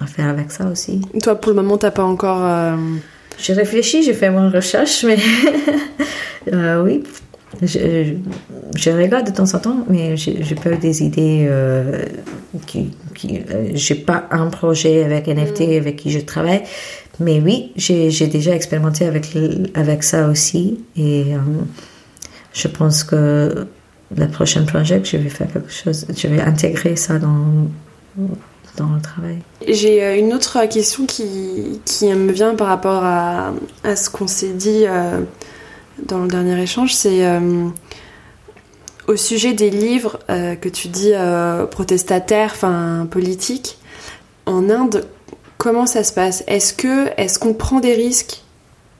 à, 0.00 0.06
faire 0.06 0.28
avec 0.28 0.52
ça 0.52 0.66
aussi. 0.66 1.00
Toi, 1.22 1.36
pour 1.36 1.52
le 1.52 1.62
moment, 1.62 1.78
t'as 1.78 1.90
pas 1.90 2.04
encore. 2.04 2.76
J'ai 3.42 3.54
réfléchi, 3.54 4.02
j'ai 4.02 4.12
fait 4.12 4.30
mon 4.30 4.50
recherche, 4.50 5.04
mais 5.04 5.16
euh, 6.52 6.82
oui, 6.82 7.02
je, 7.62 8.14
je, 8.74 8.90
regarde 8.90 9.26
de 9.26 9.32
temps 9.32 9.54
en 9.54 9.58
temps, 9.58 9.84
mais 9.88 10.16
j'ai 10.16 10.54
pas 10.54 10.70
des 10.70 11.02
idées 11.02 11.46
euh, 11.48 12.04
qui, 12.66 12.90
qui 13.14 13.38
euh, 13.38 13.70
j'ai 13.74 13.94
pas 13.94 14.26
un 14.30 14.46
projet 14.46 15.04
avec 15.04 15.26
NFT 15.26 15.60
mm. 15.60 15.76
avec 15.76 15.96
qui 15.96 16.10
je 16.10 16.20
travaille, 16.20 16.62
mais 17.18 17.40
oui, 17.40 17.72
j'ai 17.76 18.26
déjà 18.26 18.54
expérimenté 18.54 19.06
avec 19.06 19.28
avec 19.74 20.02
ça 20.02 20.28
aussi 20.28 20.80
et 20.96 21.26
je 22.52 22.68
pense 22.68 23.04
que 23.04 23.66
le 24.16 24.28
prochain 24.28 24.64
projet, 24.64 25.00
je 25.04 25.16
vais 25.16 25.28
faire 25.28 25.52
quelque 25.52 25.70
chose, 25.70 26.06
je 26.16 26.26
vais 26.26 26.40
intégrer 26.40 26.96
ça 26.96 27.18
dans, 27.18 27.68
dans 28.76 28.94
le 28.94 29.00
travail. 29.00 29.38
J'ai 29.66 30.02
euh, 30.02 30.18
une 30.18 30.32
autre 30.32 30.66
question 30.68 31.06
qui, 31.06 31.80
qui 31.84 32.12
me 32.12 32.32
vient 32.32 32.54
par 32.54 32.68
rapport 32.68 33.04
à, 33.04 33.52
à 33.84 33.96
ce 33.96 34.10
qu'on 34.10 34.26
s'est 34.26 34.52
dit 34.52 34.84
euh, 34.86 35.20
dans 36.06 36.18
le 36.18 36.28
dernier 36.28 36.60
échange, 36.60 36.94
c'est 36.94 37.24
euh, 37.24 37.68
au 39.06 39.16
sujet 39.16 39.52
des 39.52 39.70
livres 39.70 40.18
que 40.28 40.68
tu 40.68 40.88
dis 40.88 41.12
protestataires, 41.70 42.52
enfin 42.54 43.08
politiques. 43.10 43.78
En 44.46 44.70
Inde, 44.70 45.04
comment 45.58 45.86
ça 45.86 46.04
se 46.04 46.12
passe? 46.12 46.44
Est-ce 46.46 46.72
que 46.72 47.08
est-ce 47.16 47.38
qu'on 47.38 47.54
prend 47.54 47.80
des 47.80 47.94
risques 47.94 48.42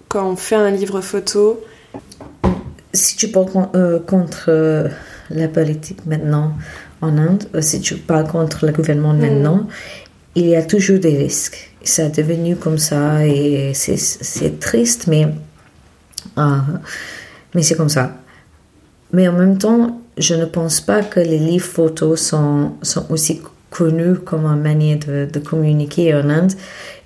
quand 0.09 0.29
on 0.29 0.37
fait 0.37 0.57
un 0.57 0.71
livre 0.71 1.01
photo? 1.01 1.61
Si 2.93 3.17
tu 3.17 3.29
parles 3.29 4.01
contre 4.07 4.91
la 5.31 5.49
politique 5.49 6.05
maintenant, 6.07 6.55
en 7.01 7.17
Inde, 7.17 7.45
euh, 7.55 7.63
si 7.63 7.81
tu 7.81 7.97
parles 7.97 8.29
contre 8.29 8.67
le 8.67 8.73
gouvernement 8.73 9.15
mm. 9.15 9.21
maintenant, 9.21 9.67
il 10.35 10.47
y 10.47 10.57
a 10.57 10.63
toujours 10.63 10.99
des 10.99 11.17
risques. 11.17 11.75
Ça 11.83 12.05
est 12.05 12.17
devenu 12.17 12.57
comme 12.57 12.79
ça 12.79 13.27
et 13.27 13.73
c'est 13.75 14.61
triste, 14.61 15.07
mais, 15.07 15.27
ah, 16.41 16.65
mais 17.55 17.63
c'est 17.63 17.77
comme 17.77 17.89
ça. 17.89 18.13
Mais 19.13 19.29
en 19.29 19.33
même 19.33 19.59
temps, 19.59 20.01
je 20.19 20.35
ne 20.35 20.45
pense 20.45 20.81
pas 20.81 21.03
que 21.03 21.21
les 21.21 21.39
livres 21.39 21.67
photos 21.67 22.21
sont, 22.21 22.73
sont 22.83 23.07
aussi 23.11 23.43
connus 23.71 24.17
comme 24.17 24.47
une 24.47 24.63
manière 24.63 24.99
de, 24.99 25.29
de 25.31 25.39
communiquer 25.39 26.15
en 26.15 26.29
Inde. 26.29 26.53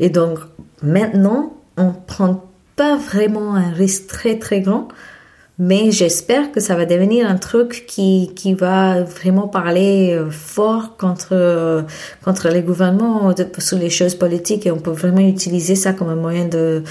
Et 0.01 0.11
donc, 0.11 0.39
maintenant, 0.83 1.55
on 1.77 1.89
ne 1.89 2.07
prend 2.07 2.45
pas 2.77 2.97
vraiment 2.97 3.55
un 3.55 3.71
risque 3.71 4.07
très 4.07 4.39
très 4.39 4.61
grand 4.61 4.89
mais 5.59 5.93
j'espère 5.93 6.51
que 6.51 6.59
ça 6.59 6.75
va 6.75 6.85
devenir 6.85 7.29
un 7.29 7.37
truc 7.37 7.85
qui, 7.87 8.33
qui 8.35 8.55
va 8.55 9.05
vraiment 9.05 9.47
parler 9.47 10.13
euh, 10.13 10.29
fort 10.29 10.97
contre, 10.97 11.29
euh, 11.31 11.83
contre 12.25 12.49
les 12.49 12.63
gouvernements 12.63 13.33
sur 13.59 13.79
les 13.79 13.91
choses 13.91 14.17
politiques 14.17 14.67
et 14.67 14.73
on 14.73 14.81
peut 14.81 14.91
vraiment 14.91 15.21
utiliser 15.21 15.77
ça 15.77 15.93
comme 15.93 16.09
un 16.09 16.17
moyen 16.17 16.47
de, 16.47 16.83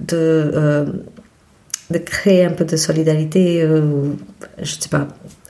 de, 0.00 0.16
euh, 0.16 0.84
de 1.90 1.98
créer 1.98 2.44
un 2.44 2.50
peu 2.50 2.64
de 2.64 2.76
solidarité, 2.76 3.62
euh, 3.62 4.12
je 4.62 4.72
sais 4.72 4.88
pas, 4.88 5.08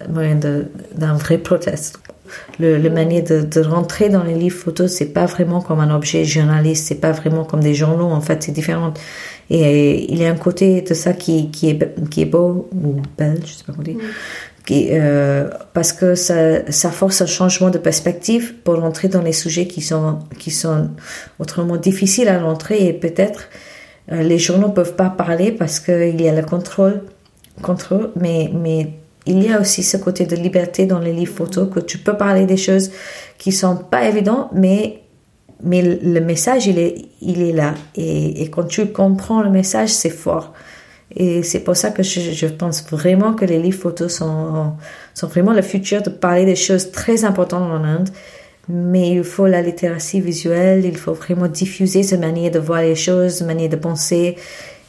moyen 0.08 0.38
d'un 0.94 1.14
vrai 1.14 1.38
proteste. 1.38 1.98
Le, 2.60 2.78
le 2.78 2.90
manière 2.90 3.24
de, 3.24 3.40
de, 3.40 3.60
rentrer 3.60 4.08
dans 4.08 4.22
les 4.22 4.34
livres 4.34 4.56
photos, 4.56 4.92
c'est 4.92 5.12
pas 5.12 5.26
vraiment 5.26 5.60
comme 5.60 5.80
un 5.80 5.92
objet 5.92 6.24
journaliste, 6.24 6.86
c'est 6.86 7.00
pas 7.00 7.10
vraiment 7.10 7.44
comme 7.44 7.60
des 7.60 7.74
journaux, 7.74 8.06
en 8.06 8.20
fait, 8.20 8.44
c'est 8.44 8.52
différent. 8.52 8.94
Et 9.50 10.12
il 10.12 10.16
y 10.16 10.24
a 10.24 10.30
un 10.30 10.36
côté 10.36 10.80
de 10.82 10.94
ça 10.94 11.12
qui, 11.12 11.50
qui, 11.50 11.70
est, 11.70 12.08
qui 12.08 12.22
est 12.22 12.26
beau, 12.26 12.68
ou 12.72 13.02
belle, 13.18 13.40
je 13.44 13.52
sais 13.52 13.64
pas 13.64 13.72
comment 13.72 13.82
dire, 13.82 13.96
qui, 14.64 14.90
euh, 14.92 15.48
parce 15.72 15.92
que 15.92 16.14
ça, 16.14 16.70
ça 16.70 16.90
force 16.90 17.20
un 17.20 17.26
changement 17.26 17.70
de 17.70 17.78
perspective 17.78 18.54
pour 18.62 18.78
rentrer 18.78 19.08
dans 19.08 19.22
les 19.22 19.32
sujets 19.32 19.66
qui 19.66 19.80
sont, 19.80 20.20
qui 20.38 20.52
sont 20.52 20.90
autrement 21.40 21.76
difficiles 21.76 22.28
à 22.28 22.40
rentrer 22.40 22.86
et 22.86 22.92
peut-être 22.92 23.48
les 24.10 24.38
journaux 24.38 24.70
peuvent 24.70 24.96
pas 24.96 25.10
parler 25.10 25.52
parce 25.52 25.80
qu'il 25.80 26.20
y 26.20 26.28
a 26.28 26.34
le 26.34 26.42
contrôle, 26.42 27.02
contrôle 27.62 28.10
mais, 28.16 28.50
mais 28.52 28.92
il 29.26 29.42
y 29.42 29.52
a 29.52 29.60
aussi 29.60 29.82
ce 29.82 29.96
côté 29.96 30.26
de 30.26 30.36
liberté 30.36 30.86
dans 30.86 30.98
les 30.98 31.12
livres 31.12 31.34
photos 31.34 31.68
que 31.72 31.80
tu 31.80 31.98
peux 31.98 32.16
parler 32.16 32.46
des 32.46 32.56
choses 32.56 32.90
qui 33.38 33.52
sont 33.52 33.76
pas 33.76 34.08
évidentes, 34.08 34.50
mais 34.52 35.00
mais 35.62 35.82
le 35.82 36.20
message, 36.20 36.66
il 36.66 36.78
est, 36.78 37.06
il 37.20 37.42
est 37.42 37.52
là. 37.52 37.74
Et, 37.94 38.48
quand 38.50 38.64
tu 38.64 38.86
comprends 38.86 39.42
le 39.42 39.50
message, 39.50 39.90
c'est 39.90 40.10
fort. 40.10 40.52
Et 41.14 41.42
c'est 41.42 41.60
pour 41.60 41.76
ça 41.76 41.90
que 41.90 42.02
je, 42.02 42.46
pense 42.46 42.84
vraiment 42.88 43.34
que 43.34 43.44
les 43.44 43.58
livres 43.58 43.80
photos 43.80 44.14
sont, 44.14 44.74
sont 45.12 45.26
vraiment 45.26 45.52
le 45.52 45.62
futur 45.62 46.02
de 46.02 46.10
parler 46.10 46.44
des 46.44 46.56
choses 46.56 46.92
très 46.92 47.24
importantes 47.24 47.62
en 47.62 47.84
Inde. 47.84 48.08
Mais 48.70 49.10
il 49.10 49.24
faut 49.24 49.46
la 49.46 49.62
littératie 49.62 50.20
visuelle, 50.20 50.84
il 50.84 50.96
faut 50.96 51.14
vraiment 51.14 51.48
diffuser 51.48 52.02
cette 52.02 52.20
manière 52.20 52.50
de 52.50 52.58
voir 52.58 52.82
les 52.82 52.94
choses, 52.94 53.34
cette 53.34 53.46
manière 53.46 53.68
de 53.68 53.76
penser. 53.76 54.36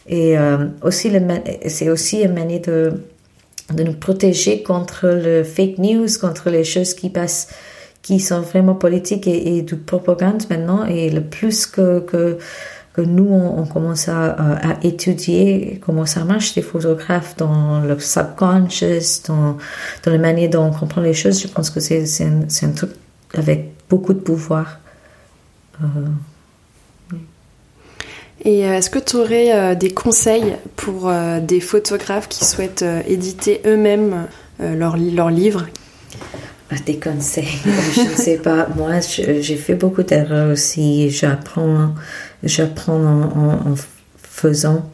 Et 0.08 0.38
euh, 0.38 0.68
aussi, 0.82 1.12
c'est 1.68 1.90
aussi 1.90 2.22
une 2.22 2.34
manière 2.34 2.62
de, 2.62 2.94
de 3.74 3.84
nous 3.84 3.94
protéger 3.94 4.62
contre 4.62 5.08
le 5.08 5.44
fake 5.44 5.78
news, 5.78 6.08
contre 6.20 6.50
les 6.50 6.64
choses 6.64 6.94
qui 6.94 7.10
passent 7.10 7.48
qui 8.02 8.20
sont 8.20 8.42
vraiment 8.42 8.76
politiques 8.76 9.28
et, 9.28 9.58
et 9.58 9.62
de 9.62 9.76
propagande 9.76 10.44
maintenant. 10.50 10.86
Et 10.86 11.10
le 11.10 11.22
plus 11.22 11.66
que, 11.66 12.00
que, 12.00 12.38
nous, 12.98 13.30
on, 13.32 13.66
commence 13.66 14.10
à, 14.10 14.32
à, 14.32 14.84
étudier 14.84 15.80
comment 15.84 16.06
ça 16.06 16.26
marche, 16.26 16.56
les 16.56 16.62
photographes, 16.62 17.36
dans 17.38 17.80
le 17.80 17.98
subconscious, 17.98 19.24
dans, 19.28 19.58
dans 20.04 20.12
la 20.12 20.18
manière 20.18 20.50
dont 20.50 20.66
on 20.66 20.72
comprend 20.72 21.02
les 21.02 21.14
choses, 21.14 21.42
je 21.42 21.48
pense 21.48 21.70
que 21.70 21.80
c'est 21.80 22.04
un, 22.22 22.42
un, 22.42 22.72
truc 22.72 22.92
avec 23.34 23.72
beaucoup 23.90 24.14
de 24.14 24.20
pouvoir. 24.20 24.80
Euh, 25.82 25.86
et 28.44 28.66
euh, 28.66 28.78
est-ce 28.78 28.90
que 28.90 29.00
tu 29.00 29.18
aurais 29.18 29.54
euh, 29.54 29.76
des 29.76 29.92
conseils 29.92 30.56
pour 30.76 31.12
des 31.42 31.60
photographes 31.60 32.30
qui 32.30 32.46
souhaitent 32.46 32.86
éditer 33.08 33.62
eux-mêmes 33.66 34.28
leurs 34.60 34.98
leur 34.98 35.30
livres? 35.30 35.68
Des 36.86 37.00
conseils, 37.00 37.60
je 37.96 38.10
ne 38.10 38.16
sais 38.16 38.38
pas. 38.38 38.70
Moi, 38.78 39.02
j'ai 39.02 39.58
fait 39.58 39.76
beaucoup 39.76 40.04
d'erreurs 40.04 40.54
aussi. 40.54 41.10
J'apprends, 41.10 41.94
j'apprends 42.44 43.04
en, 43.04 43.76
faisant. 44.16 44.90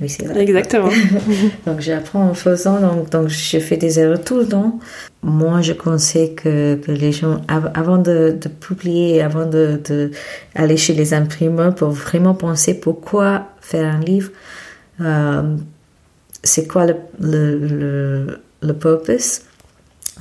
Exactement. 0.00 0.90
donc 1.66 1.80
j'apprends 1.80 2.28
en 2.28 2.34
faisant, 2.34 2.80
donc, 2.80 3.10
donc 3.10 3.28
je 3.28 3.58
fais 3.58 3.76
des 3.76 3.98
erreurs 3.98 4.22
tout 4.22 4.38
le 4.38 4.46
temps. 4.46 4.78
Moi, 5.22 5.62
je 5.62 5.72
conseille 5.72 6.34
que, 6.34 6.76
que 6.76 6.92
les 6.92 7.12
gens, 7.12 7.40
avant 7.48 7.98
de, 7.98 8.36
de 8.40 8.48
publier, 8.48 9.22
avant 9.22 9.46
de, 9.46 9.80
de, 9.88 10.10
aller 10.54 10.76
chez 10.76 10.94
les 10.94 11.14
imprimeurs, 11.14 11.74
pour 11.74 11.90
vraiment 11.90 12.34
penser 12.34 12.74
pourquoi 12.74 13.48
faire 13.60 13.92
un 13.92 14.00
livre, 14.00 14.30
euh, 15.00 15.56
c'est 16.42 16.68
quoi 16.68 16.86
le, 16.86 16.96
le, 17.18 17.58
le, 17.58 18.40
le 18.62 18.72
purpose 18.74 19.40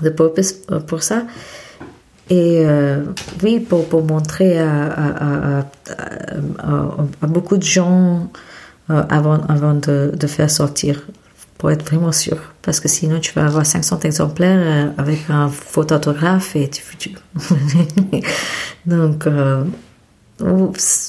de 0.02 0.10
purpose 0.10 0.56
euh, 0.72 0.80
pour 0.80 1.04
ça. 1.04 1.24
Et 2.30 2.64
euh, 2.66 3.04
oui, 3.44 3.60
pour, 3.60 3.88
pour 3.88 4.04
montrer 4.04 4.60
à, 4.60 4.86
à, 4.88 5.60
à, 5.60 5.66
à, 7.22 7.28
beaucoup 7.28 7.58
de 7.58 7.64
gens 7.64 8.32
euh, 8.90 9.04
avant, 9.10 9.42
avant 9.48 9.74
de, 9.74 10.12
de, 10.18 10.28
faire 10.28 10.50
sortir, 10.50 11.06
pour 11.58 11.72
être 11.72 11.86
vraiment 11.86 12.12
sûr. 12.12 12.38
Parce 12.62 12.80
que 12.80 12.88
sinon, 12.88 13.20
tu 13.20 13.34
vas 13.34 13.46
avoir 13.46 13.66
500 13.66 14.00
exemplaires 14.02 14.94
avec 14.98 15.30
un 15.30 15.50
photographe 15.50 16.56
et 16.56 16.70
tu... 16.70 16.84
tu... 16.98 17.16
Donc, 18.86 19.28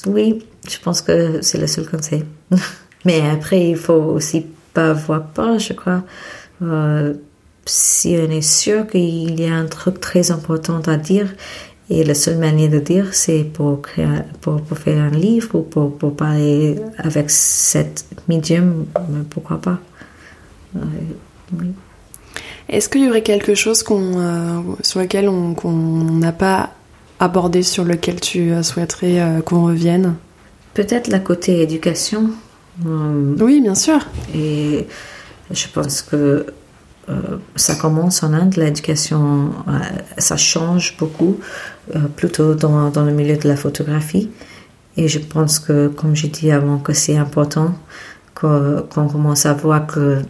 oui, 0.07 0.45
je 0.69 0.77
pense 0.79 1.01
que 1.01 1.41
c'est 1.41 1.57
le 1.57 1.67
seul 1.67 1.87
conseil. 1.87 2.23
Mais 3.05 3.21
après, 3.29 3.69
il 3.69 3.77
faut 3.77 3.93
aussi 3.93 4.45
pas 4.73 4.91
avoir 4.91 5.27
peur, 5.27 5.59
je 5.59 5.73
crois 5.73 6.03
si 7.69 8.17
on 8.19 8.29
est 8.29 8.41
sûr 8.41 8.87
qu'il 8.87 9.39
y 9.39 9.45
a 9.45 9.55
un 9.55 9.65
truc 9.65 9.99
très 9.99 10.31
important 10.31 10.81
à 10.81 10.97
dire, 10.97 11.27
et 11.89 12.03
la 12.03 12.13
seule 12.15 12.37
manière 12.37 12.69
de 12.69 12.79
dire, 12.79 13.13
c'est 13.13 13.43
pour, 13.43 13.81
pour, 14.41 14.61
pour, 14.61 14.77
faire 14.77 15.01
un 15.01 15.09
livre 15.09 15.55
ou 15.55 15.61
pour, 15.61 15.97
pour 15.97 16.15
parler 16.15 16.75
avec 16.97 17.29
cette 17.29 18.05
médium, 18.27 18.85
pourquoi 19.29 19.61
pas. 19.61 19.79
Est-ce 22.67 22.89
qu'il 22.89 23.05
y 23.05 23.09
aurait 23.09 23.23
quelque 23.23 23.55
chose 23.55 23.83
qu'on, 23.83 24.19
euh, 24.19 24.61
sur 24.81 24.99
lequel 24.99 25.29
on 25.29 25.55
n'a 26.19 26.33
pas 26.33 26.71
abordé, 27.19 27.63
sur 27.63 27.85
lequel 27.85 28.19
tu 28.19 28.51
souhaiterais 28.63 29.21
euh, 29.21 29.41
qu'on 29.41 29.65
revienne? 29.65 30.15
Peut-être 30.73 31.07
la 31.07 31.19
côté 31.19 31.61
éducation. 31.61 32.29
Euh, 32.85 33.35
oui, 33.39 33.61
bien 33.61 33.75
sûr. 33.75 33.99
Et 34.35 34.85
je 35.51 35.67
pense 35.73 36.01
que 36.01 36.15
euh, 36.15 36.45
ça 37.55 37.75
commence 37.75 38.23
en 38.23 38.33
Inde, 38.33 38.55
l'éducation, 38.55 39.51
euh, 39.67 39.79
ça 40.17 40.37
change 40.37 40.97
beaucoup, 40.97 41.39
euh, 41.95 41.99
plutôt 42.15 42.53
dans, 42.53 42.89
dans, 42.89 43.05
le 43.05 43.13
milieu 43.13 43.37
de 43.37 43.47
la 43.47 43.55
photographie. 43.55 44.29
Et 44.97 45.07
je 45.07 45.19
pense 45.19 45.59
que, 45.59 45.87
comme 45.87 46.15
j'ai 46.15 46.27
dit 46.27 46.51
avant, 46.51 46.79
que 46.79 46.93
c'est 46.93 47.17
important 47.17 47.75
qu'on 48.33 49.07
commence 49.07 49.45
à 49.45 49.53
voir 49.53 49.87
que 49.87 50.21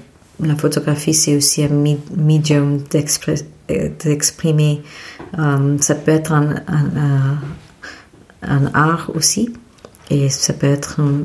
la 0.41 0.55
photographie, 0.55 1.13
c'est 1.13 1.35
aussi 1.35 1.63
un 1.63 1.97
médium 2.15 2.79
d'exprimer. 2.89 4.81
ça 5.79 5.95
peut 5.95 6.11
être 6.11 6.31
un 6.31 6.55
art 8.73 9.11
aussi. 9.15 9.51
Et 10.09 10.29
ça 10.29 10.53
peut 10.53 10.67
être 10.67 11.01
un, 11.01 11.23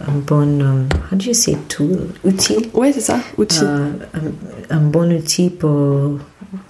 un 0.00 0.12
bon, 0.26 0.60
euh, 0.60 0.84
how 1.12 1.16
do 1.16 1.26
you 1.26 1.34
say, 1.34 1.58
tool, 1.68 2.08
outil? 2.24 2.70
Oui, 2.72 2.90
c'est 2.94 3.00
ça, 3.00 3.18
outil. 3.36 3.64
Euh, 3.64 3.90
un, 4.70 4.76
un, 4.76 4.80
bon 4.80 5.12
outil 5.12 5.50
pour, 5.50 6.18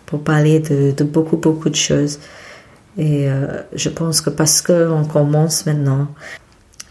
pour 0.05 0.21
parler 0.23 0.59
de, 0.59 0.91
de, 0.91 1.05
beaucoup, 1.05 1.37
beaucoup 1.37 1.71
de 1.71 1.77
choses. 1.77 2.19
Et 2.99 3.29
euh, 3.29 3.63
je 3.73 3.89
pense 3.89 4.21
que 4.21 4.31
parce 4.31 4.63
qu'on 4.63 5.05
commence 5.05 5.65
maintenant, 5.67 6.09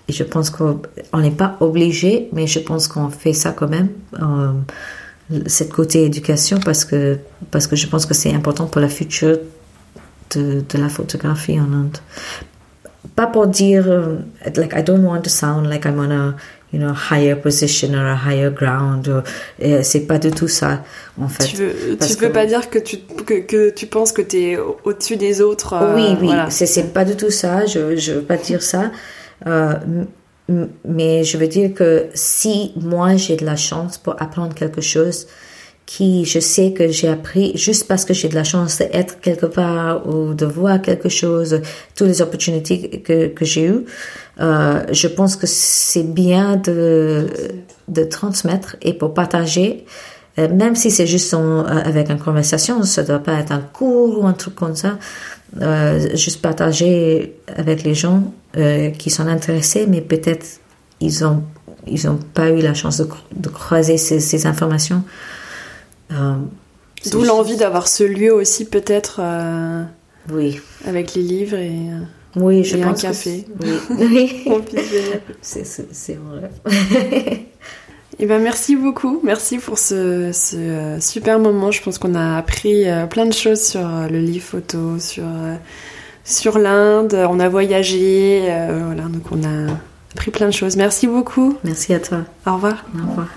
et 0.07 0.13
je 0.13 0.23
pense 0.23 0.49
qu'on 0.49 0.79
n'est 1.13 1.31
pas 1.31 1.57
obligé, 1.59 2.29
mais 2.31 2.47
je 2.47 2.59
pense 2.59 2.87
qu'on 2.87 3.09
fait 3.09 3.33
ça 3.33 3.51
quand 3.51 3.69
même. 3.69 3.89
Euh, 4.21 4.53
cette 5.47 5.71
côté 5.71 6.03
éducation 6.05 6.59
parce 6.63 6.83
que, 6.85 7.17
parce 7.51 7.67
que 7.67 7.75
je 7.75 7.87
pense 7.87 8.05
que 8.05 8.13
c'est 8.13 8.33
important 8.33 8.65
pour 8.65 8.81
la 8.81 8.89
future 8.89 9.39
de, 10.35 10.63
de 10.67 10.77
la 10.77 10.89
photographie 10.89 11.59
en 11.59 11.71
Inde. 11.71 11.97
Pas 13.15 13.27
pour 13.27 13.47
dire, 13.47 13.85
euh, 13.87 14.17
like, 14.55 14.73
I 14.75 14.83
don't 14.83 15.03
want 15.03 15.21
to 15.21 15.29
sound 15.29 15.67
like 15.67 15.85
I'm 15.85 15.99
on 15.99 16.11
a, 16.11 16.35
you 16.71 16.79
know, 16.79 16.93
higher 16.93 17.35
position 17.35 17.93
or 17.95 18.07
a 18.07 18.15
higher 18.15 18.49
ground. 18.49 19.23
c'est 19.83 20.07
pas 20.07 20.19
du 20.19 20.31
tout 20.31 20.47
ça, 20.47 20.83
en 21.21 21.27
fait. 21.27 21.45
Tu 21.45 21.57
veux, 21.57 21.97
tu 21.97 22.13
veux 22.15 22.31
pas 22.31 22.45
dire 22.45 22.69
que 22.69 22.79
tu, 22.79 22.97
que, 23.25 23.41
que 23.41 23.69
tu 23.69 23.85
penses 23.85 24.11
que 24.11 24.21
tu 24.21 24.37
es 24.37 24.57
au-dessus 24.83 25.17
des 25.17 25.41
autres. 25.41 25.73
Euh, 25.73 25.95
oui, 25.95 26.17
oui, 26.19 26.27
voilà. 26.27 26.49
c'est 26.49 26.93
pas 26.93 27.05
du 27.05 27.15
tout 27.15 27.29
ça. 27.29 27.65
Je, 27.65 27.95
je 27.97 28.13
veux 28.13 28.21
pas 28.23 28.37
dire 28.37 28.63
ça. 28.63 28.91
Euh, 29.45 29.73
mais 30.83 31.23
je 31.23 31.37
veux 31.37 31.47
dire 31.47 31.73
que 31.73 32.07
si 32.13 32.73
moi 32.75 33.15
j'ai 33.15 33.35
de 33.37 33.45
la 33.45 33.55
chance 33.55 33.97
pour 33.97 34.21
apprendre 34.21 34.53
quelque 34.53 34.81
chose 34.81 35.27
qui 35.85 36.25
je 36.25 36.39
sais 36.39 36.71
que 36.71 36.87
j'ai 36.89 37.09
appris 37.09 37.55
juste 37.55 37.87
parce 37.87 38.05
que 38.05 38.13
j'ai 38.13 38.29
de 38.29 38.35
la 38.35 38.43
chance 38.43 38.77
d'être 38.77 39.19
quelque 39.19 39.45
part 39.45 40.07
ou 40.07 40.33
de 40.33 40.45
voir 40.45 40.81
quelque 40.81 41.09
chose, 41.09 41.61
toutes 41.95 42.07
les 42.07 42.21
opportunités 42.21 43.01
que, 43.01 43.27
que 43.27 43.45
j'ai 43.45 43.65
eues, 43.65 43.85
euh, 44.39 44.83
je 44.91 45.07
pense 45.07 45.35
que 45.35 45.45
c'est 45.47 46.03
bien 46.03 46.55
de, 46.55 47.27
de 47.87 48.03
transmettre 48.03 48.75
et 48.81 48.93
pour 48.93 49.13
partager, 49.13 49.85
euh, 50.39 50.47
même 50.49 50.75
si 50.75 50.89
c'est 50.89 51.05
juste 51.05 51.33
en, 51.33 51.65
avec 51.65 52.09
une 52.09 52.19
conversation, 52.19 52.83
ça 52.83 53.03
doit 53.03 53.19
pas 53.19 53.33
être 53.33 53.51
un 53.51 53.59
cours 53.59 54.23
ou 54.23 54.25
un 54.25 54.33
truc 54.33 54.55
comme 54.55 54.75
ça, 54.75 54.97
euh, 55.61 56.15
juste 56.15 56.41
partager 56.41 57.35
avec 57.55 57.83
les 57.83 57.93
gens 57.93 58.33
euh, 58.57 58.89
qui 58.89 59.09
sont 59.09 59.27
intéressés, 59.27 59.85
mais 59.87 60.01
peut-être 60.01 60.45
ils 60.99 61.25
ont 61.25 61.43
ils 61.85 62.07
ont 62.07 62.17
pas 62.33 62.49
eu 62.49 62.61
la 62.61 62.73
chance 62.73 63.01
de, 63.33 63.49
croiser 63.49 63.97
ces 63.97 64.47
informations. 64.47 65.03
Euh, 66.13 66.35
D'où 67.11 67.23
l'envie 67.23 67.57
d'avoir 67.57 67.87
ce 67.87 68.03
lieu 68.03 68.33
aussi 68.33 68.65
peut-être. 68.65 69.19
Euh, 69.21 69.83
oui. 70.31 70.59
Avec 70.87 71.15
les 71.15 71.21
livres 71.21 71.57
et. 71.57 71.77
Oui, 72.35 72.63
je 72.63 72.77
et 72.77 72.81
pense 72.81 73.03
un 73.03 73.07
café. 73.09 73.45
Oui. 73.61 74.45
c'est 75.41 76.17
vrai. 76.17 77.45
Eh 78.19 78.27
ben 78.27 78.39
merci 78.39 78.75
beaucoup, 78.75 79.19
merci 79.23 79.57
pour 79.57 79.79
ce, 79.79 80.31
ce 80.33 80.55
euh, 80.55 80.99
super 80.99 81.39
moment. 81.39 81.71
Je 81.71 81.81
pense 81.81 81.97
qu'on 81.97 82.13
a 82.13 82.37
appris 82.37 82.87
euh, 82.87 83.07
plein 83.07 83.25
de 83.25 83.33
choses 83.33 83.61
sur 83.61 83.81
euh, 83.81 84.07
le 84.07 84.19
livre 84.19 84.45
photo, 84.45 84.99
sur 84.99 85.23
sur 86.23 86.59
l'Inde. 86.59 87.15
On 87.29 87.39
a 87.39 87.49
voyagé, 87.49 88.41
voilà, 88.41 89.03
donc 89.03 89.23
on 89.31 89.43
a 89.43 89.77
appris 90.13 90.31
plein 90.31 90.47
de 90.47 90.53
choses. 90.53 90.77
Merci 90.77 91.07
beaucoup. 91.07 91.57
Merci 91.63 91.93
à 91.93 91.99
toi. 91.99 92.19
Au 92.45 92.53
revoir. 92.53 92.85
Au 92.95 93.09
revoir. 93.09 93.27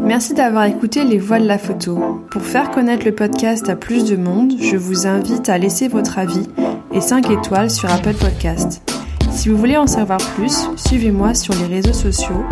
Merci 0.00 0.34
d'avoir 0.34 0.64
écouté 0.64 1.04
Les 1.04 1.18
Voix 1.18 1.38
de 1.38 1.46
la 1.46 1.58
photo. 1.58 2.24
Pour 2.30 2.42
faire 2.42 2.70
connaître 2.70 3.04
le 3.04 3.14
podcast 3.14 3.68
à 3.68 3.76
plus 3.76 4.04
de 4.04 4.16
monde, 4.16 4.52
je 4.58 4.76
vous 4.76 5.06
invite 5.06 5.48
à 5.48 5.58
laisser 5.58 5.88
votre 5.88 6.18
avis 6.18 6.48
et 6.92 7.00
5 7.00 7.30
étoiles 7.30 7.70
sur 7.70 7.90
Apple 7.90 8.14
Podcast. 8.14 8.82
Si 9.30 9.48
vous 9.48 9.56
voulez 9.56 9.76
en 9.76 9.86
savoir 9.86 10.18
plus, 10.36 10.68
suivez-moi 10.76 11.34
sur 11.34 11.54
les 11.54 11.66
réseaux 11.66 11.92
sociaux, 11.92 12.44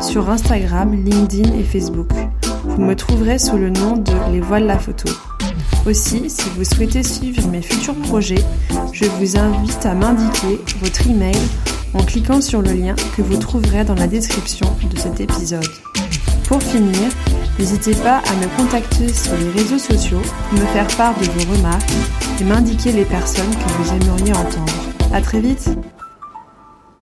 sur 0.00 0.30
Instagram, 0.30 0.92
LinkedIn 0.92 1.52
et 1.58 1.62
Facebook. 1.62 2.10
Vous 2.64 2.82
me 2.82 2.96
trouverez 2.96 3.38
sous 3.38 3.56
le 3.56 3.70
nom 3.70 3.96
de 3.96 4.12
Les 4.32 4.40
Voiles 4.40 4.66
la 4.66 4.78
Photo. 4.78 5.10
Aussi, 5.86 6.30
si 6.30 6.48
vous 6.56 6.64
souhaitez 6.64 7.02
suivre 7.02 7.46
mes 7.48 7.62
futurs 7.62 7.94
projets, 7.94 8.42
je 8.92 9.04
vous 9.04 9.36
invite 9.36 9.84
à 9.84 9.94
m'indiquer 9.94 10.60
votre 10.80 11.06
email 11.06 11.36
en 11.92 12.02
cliquant 12.02 12.40
sur 12.40 12.62
le 12.62 12.72
lien 12.72 12.94
que 13.16 13.22
vous 13.22 13.36
trouverez 13.36 13.84
dans 13.84 13.94
la 13.94 14.06
description 14.06 14.66
de 14.90 14.98
cet 14.98 15.20
épisode. 15.20 15.68
Pour 16.48 16.62
finir, 16.62 17.08
n'hésitez 17.58 17.94
pas 17.94 18.18
à 18.18 18.34
me 18.36 18.56
contacter 18.56 19.08
sur 19.12 19.36
les 19.36 19.50
réseaux 19.50 19.78
sociaux, 19.78 20.22
me 20.52 20.66
faire 20.72 20.88
part 20.96 21.14
de 21.18 21.24
vos 21.24 21.52
remarques 21.52 21.90
et 22.40 22.44
m'indiquer 22.44 22.92
les 22.92 23.04
personnes 23.04 23.50
que 23.50 23.82
vous 23.82 23.92
aimeriez 23.94 24.32
entendre. 24.32 24.72
À 25.12 25.20
très 25.20 25.40
vite! 25.40 25.68